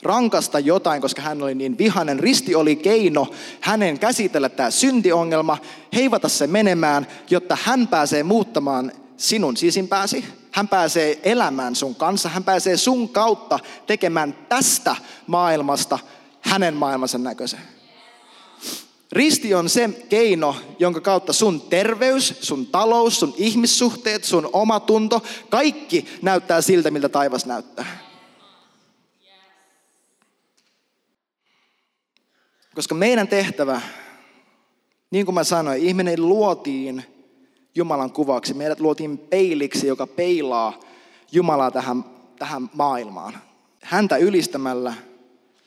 rankasta 0.05 0.59
jotain, 0.59 1.01
koska 1.01 1.21
hän 1.21 1.41
oli 1.41 1.55
niin 1.55 1.77
vihanen. 1.77 2.19
Risti 2.19 2.55
oli 2.55 2.75
keino 2.75 3.27
hänen 3.59 3.99
käsitellä 3.99 4.49
tämä 4.49 4.71
syntiongelma, 4.71 5.57
heivata 5.95 6.29
se 6.29 6.47
menemään, 6.47 7.07
jotta 7.29 7.57
hän 7.63 7.87
pääsee 7.87 8.23
muuttamaan 8.23 8.91
sinun 9.17 9.57
sisimpääsi. 9.57 10.25
Hän 10.51 10.67
pääsee 10.67 11.19
elämään 11.23 11.75
sun 11.75 11.95
kanssa. 11.95 12.29
Hän 12.29 12.43
pääsee 12.43 12.77
sun 12.77 13.09
kautta 13.09 13.59
tekemään 13.87 14.35
tästä 14.49 14.95
maailmasta 15.27 15.99
hänen 16.41 16.73
maailmansa 16.73 17.17
näköisen. 17.17 17.59
Risti 19.11 19.53
on 19.53 19.69
se 19.69 19.89
keino, 20.09 20.55
jonka 20.79 21.01
kautta 21.01 21.33
sun 21.33 21.61
terveys, 21.61 22.33
sun 22.41 22.65
talous, 22.65 23.19
sun 23.19 23.33
ihmissuhteet, 23.37 24.23
sun 24.23 24.49
omatunto, 24.53 25.23
kaikki 25.49 26.05
näyttää 26.21 26.61
siltä, 26.61 26.91
miltä 26.91 27.09
taivas 27.09 27.45
näyttää. 27.45 28.02
Koska 32.75 32.95
meidän 32.95 33.27
tehtävä, 33.27 33.81
niin 35.11 35.25
kuin 35.25 35.35
mä 35.35 35.43
sanoin, 35.43 35.81
ihminen 35.81 36.29
luotiin 36.29 37.03
Jumalan 37.75 38.11
kuvaksi. 38.11 38.53
Meidät 38.53 38.79
luotiin 38.79 39.17
peiliksi, 39.17 39.87
joka 39.87 40.07
peilaa 40.07 40.79
Jumalaa 41.31 41.71
tähän, 41.71 42.05
tähän 42.39 42.69
maailmaan. 42.73 43.37
Häntä 43.83 44.17
ylistämällä, 44.17 44.93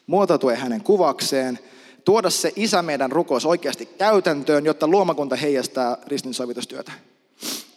muotoutuen 0.07 0.57
hänen 0.57 0.83
kuvakseen, 0.83 1.59
tuoda 2.05 2.31
se 2.31 2.53
isä 2.57 2.83
meidän 2.83 3.13
rukous 3.13 3.47
oikeasti 3.47 3.87
käytäntöön, 3.87 4.65
jotta 4.65 4.89
luomakunta 4.89 5.37
heijastaa 5.37 5.97
ristinsovitustyötä. 6.07 6.93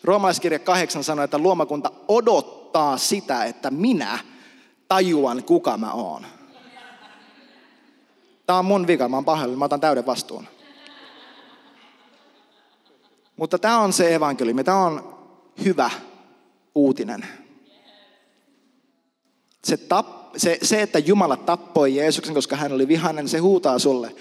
Roomalaiskirja 0.04 0.60
8 0.60 1.04
sanoi, 1.04 1.26
että 1.26 1.38
luomakunta 1.38 1.92
odottaa 2.08 2.98
sitä, 2.98 3.46
että 3.46 3.72
minä 3.72 4.20
tajuan, 4.88 5.44
kuka 5.44 5.78
mä 5.78 5.92
oon. 5.92 6.26
Tämä 8.50 8.60
on 8.60 8.66
mun 8.66 8.88
vika, 8.88 9.10
mä 9.10 9.18
oon 9.18 9.26
pahoillani, 9.26 9.60
mä 9.60 9.66
otan 9.66 9.80
täyden 9.80 10.06
vastuun. 10.06 10.48
Mutta 13.38 13.60
tämä 13.60 13.80
on 13.80 13.94
se 13.94 14.16
evankeliumi, 14.16 14.64
tämä 14.64 14.86
on 14.86 15.18
hyvä 15.64 15.90
uutinen. 16.76 17.26
Se, 19.64 19.78
tap, 19.78 20.08
se, 20.38 20.58
se, 20.62 20.82
että 20.82 21.00
Jumala 21.00 21.38
tappoi 21.38 21.96
Jeesuksen, 21.96 22.34
koska 22.34 22.56
hän 22.56 22.72
oli 22.72 22.88
vihainen, 22.88 23.28
se 23.28 23.38
huutaa 23.38 23.80
sulle 23.80 24.16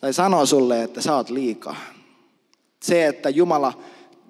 tai 0.00 0.12
sanoo 0.12 0.46
sulle, 0.46 0.82
että 0.82 1.00
sä 1.00 1.16
oot 1.16 1.30
liikaa. 1.30 1.76
Se, 2.82 3.06
että 3.06 3.30
Jumala 3.30 3.72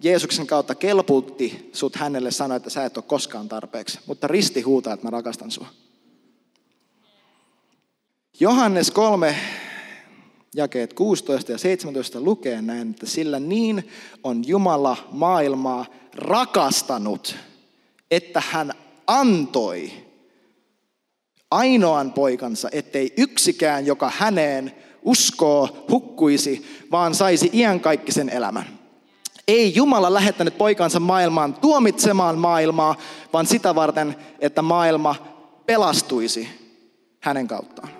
Jeesuksen 0.03 0.47
kautta 0.47 0.75
kelpuutti 0.75 1.71
sut 1.73 1.97
hänelle 1.97 2.31
sanoi, 2.31 2.57
että 2.57 2.71
sä 2.71 2.85
et 2.85 2.97
ole 2.97 3.05
koskaan 3.09 3.49
tarpeeksi. 3.49 3.99
Mutta 4.07 4.27
risti 4.27 4.63
huutaa, 4.63 4.95
että 4.95 5.07
mä 5.07 5.11
rakastan 5.11 5.51
sua. 5.51 5.67
Johannes 8.41 8.91
3, 8.91 9.37
jakeet 10.55 10.93
16 10.93 11.53
ja 11.53 11.59
17 11.59 12.21
lukee 12.21 12.63
näin, 12.63 12.91
että 12.91 13.07
sillä 13.07 13.41
niin 13.41 13.89
on 14.25 14.49
Jumala 14.49 14.97
maailmaa 15.13 15.87
rakastanut, 16.15 17.37
että 18.11 18.43
hän 18.51 18.73
antoi 19.07 19.93
ainoan 21.51 22.13
poikansa, 22.13 22.69
ettei 22.73 23.13
yksikään, 23.17 23.87
joka 23.87 24.13
häneen 24.17 24.75
uskoo, 25.03 25.87
hukkuisi, 25.91 26.67
vaan 26.91 27.15
saisi 27.15 27.51
iankaikkisen 27.53 28.29
elämän. 28.29 28.79
Ei 29.49 29.75
Jumala 29.75 30.15
lähettänyt 30.15 30.59
poikansa 30.59 31.01
maailmaan 31.01 31.55
tuomitsemaan 31.55 32.39
maailmaa, 32.39 32.97
vaan 33.33 33.47
sitä 33.47 33.75
varten, 33.75 34.17
että 34.41 34.63
maailma 34.63 35.15
pelastuisi 35.67 36.49
hänen 37.21 37.49
kauttaan. 37.49 38.00